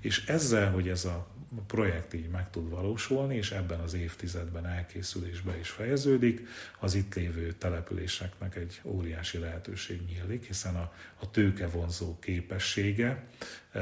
és 0.00 0.26
ezzel, 0.26 0.70
hogy 0.70 0.88
ez 0.88 1.04
a 1.04 1.26
projekt 1.66 2.14
így 2.14 2.28
meg 2.28 2.50
tud 2.50 2.70
valósulni, 2.70 3.36
és 3.36 3.50
ebben 3.50 3.80
az 3.80 3.94
évtizedben 3.94 4.66
elkészülésbe 4.66 5.58
is 5.58 5.68
fejeződik, 5.68 6.46
az 6.78 6.94
itt 6.94 7.14
lévő 7.14 7.52
településeknek 7.52 8.56
egy 8.56 8.80
óriási 8.84 9.38
lehetőség 9.38 10.00
nyílik, 10.06 10.46
hiszen 10.46 10.76
a, 10.76 10.92
a 11.20 11.30
tőkevonzó 11.30 12.18
képessége, 12.18 13.24
e, 13.72 13.80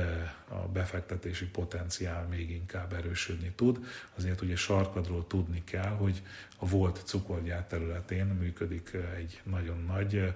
a 0.49 0.69
befektetési 0.69 1.47
potenciál 1.47 2.27
még 2.27 2.51
inkább 2.51 2.93
erősödni 2.93 3.53
tud. 3.57 3.87
Azért 4.17 4.41
ugye 4.41 4.57
Sarkadról 4.57 5.27
tudni 5.27 5.63
kell, 5.65 5.91
hogy 5.91 6.23
a 6.57 6.67
volt 6.67 7.03
cukorgyár 7.05 7.67
területén 7.67 8.27
működik 8.27 8.91
egy 9.17 9.41
nagyon 9.45 9.85
nagy 9.87 10.35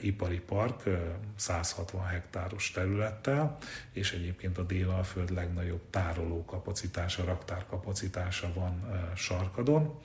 ipari 0.00 0.40
park 0.40 0.82
160 1.36 2.06
hektáros 2.06 2.70
területtel, 2.70 3.56
és 3.92 4.12
egyébként 4.12 4.58
a 4.58 4.62
Délalföld 4.62 5.30
legnagyobb 5.30 5.90
tároló 5.90 6.44
kapacitása, 6.44 7.24
raktárkapacitása 7.24 8.52
van 8.54 9.02
Sarkadon, 9.16 9.98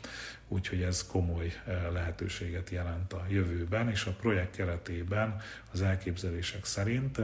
úgyhogy 0.47 0.81
ez 0.81 1.07
komoly 1.07 1.53
lehetőséget 1.91 2.69
jelent 2.69 3.13
a 3.13 3.25
jövőben, 3.29 3.89
és 3.89 4.05
a 4.05 4.11
projekt 4.11 4.55
keretében 4.55 5.41
az 5.71 5.81
elképzelések 5.81 6.65
szerint 6.65 7.19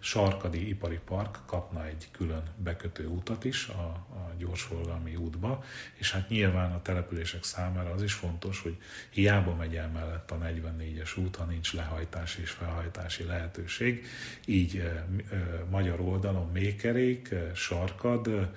Sarkadi 0.00 0.68
Ipari 0.68 1.00
Park 1.04 1.38
kapna 1.46 1.86
egy 1.86 2.08
külön 2.10 2.42
bekötő 2.56 3.06
utat 3.06 3.44
is 3.44 3.68
a, 3.68 4.06
a 4.10 4.34
gyorsforgalmi 4.38 5.16
útba, 5.16 5.64
és 5.94 6.12
hát 6.12 6.28
nyilván 6.28 6.72
a 6.72 6.82
települések 6.82 7.44
számára 7.44 7.90
az 7.90 8.02
is 8.02 8.12
fontos, 8.12 8.60
hogy 8.60 8.76
hiába 9.10 9.54
megy 9.54 9.76
el 9.76 9.88
mellett 9.88 10.30
a 10.30 10.38
44-es 10.38 11.18
út, 11.18 11.36
ha 11.36 11.44
nincs 11.44 11.72
lehajtási 11.72 12.40
és 12.40 12.50
felhajtási 12.50 13.24
lehetőség, 13.24 14.06
így 14.44 14.76
e, 14.76 14.84
e, 14.84 15.64
magyar 15.70 16.00
oldalon 16.00 16.50
Mékerék, 16.52 17.34
Sarkad, 17.54 18.50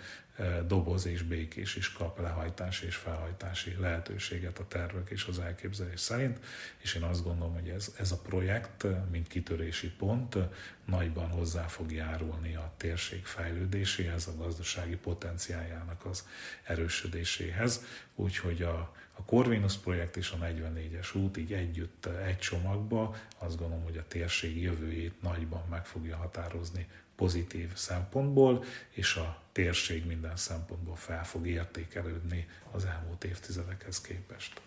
doboz 0.67 1.05
és 1.05 1.21
békés 1.21 1.75
is 1.75 1.91
kap 1.91 2.19
lehajtási 2.19 2.85
és 2.85 2.95
felhajtási 2.95 3.75
lehetőséget 3.79 4.59
a 4.59 4.67
tervek 4.67 5.09
és 5.09 5.25
az 5.25 5.39
elképzelés 5.39 5.99
szerint, 5.99 6.39
és 6.77 6.95
én 6.95 7.03
azt 7.03 7.23
gondolom, 7.23 7.53
hogy 7.53 7.69
ez, 7.69 7.93
ez 7.97 8.11
a 8.11 8.17
projekt, 8.17 8.85
mint 9.11 9.27
kitörési 9.27 9.91
pont, 9.91 10.37
nagyban 10.85 11.29
hozzá 11.29 11.67
fog 11.67 11.91
járulni 11.91 12.55
a 12.55 12.73
térség 12.77 13.25
fejlődéséhez, 13.25 14.27
a 14.27 14.35
gazdasági 14.35 14.95
potenciáljának 14.95 16.05
az 16.05 16.27
erősödéséhez, 16.63 17.83
úgyhogy 18.15 18.61
a, 18.61 18.95
a 19.13 19.23
Corvinus 19.25 19.77
projekt 19.77 20.17
és 20.17 20.31
a 20.31 20.37
44-es 20.37 21.15
út 21.15 21.37
így 21.37 21.53
együtt 21.53 22.05
egy 22.05 22.37
csomagba 22.37 23.15
azt 23.37 23.57
gondolom, 23.57 23.83
hogy 23.83 23.97
a 23.97 24.07
térség 24.07 24.61
jövőjét 24.61 25.21
nagyban 25.21 25.63
meg 25.69 25.85
fogja 25.85 26.15
határozni 26.17 26.87
pozitív 27.21 27.69
szempontból, 27.75 28.63
és 28.89 29.15
a 29.15 29.37
térség 29.51 30.05
minden 30.05 30.35
szempontból 30.35 30.95
fel 30.95 31.25
fog 31.25 31.47
értékelődni 31.47 32.47
az 32.71 32.85
elmúlt 32.85 33.23
évtizedekhez 33.23 34.01
képest. 34.01 34.61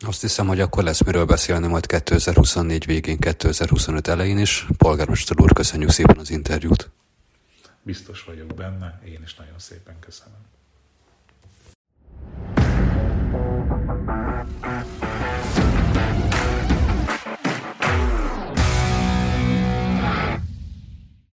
Azt 0.00 0.20
hiszem, 0.20 0.46
hogy 0.46 0.60
akkor 0.60 0.82
lesz 0.82 1.02
miről 1.04 1.24
beszélni 1.24 1.66
majd 1.66 1.86
2024 1.86 2.86
végén, 2.86 3.18
2025 3.18 4.08
elején 4.08 4.38
is. 4.38 4.66
Polgármester 4.76 5.40
úr, 5.40 5.52
köszönjük 5.52 5.90
szépen 5.90 6.18
az 6.18 6.30
interjút. 6.30 6.90
Biztos 7.82 8.24
vagyok 8.24 8.54
benne, 8.54 9.00
én 9.04 9.22
is 9.24 9.34
nagyon 9.34 9.58
szépen 9.58 9.98
köszönöm. 10.00 10.46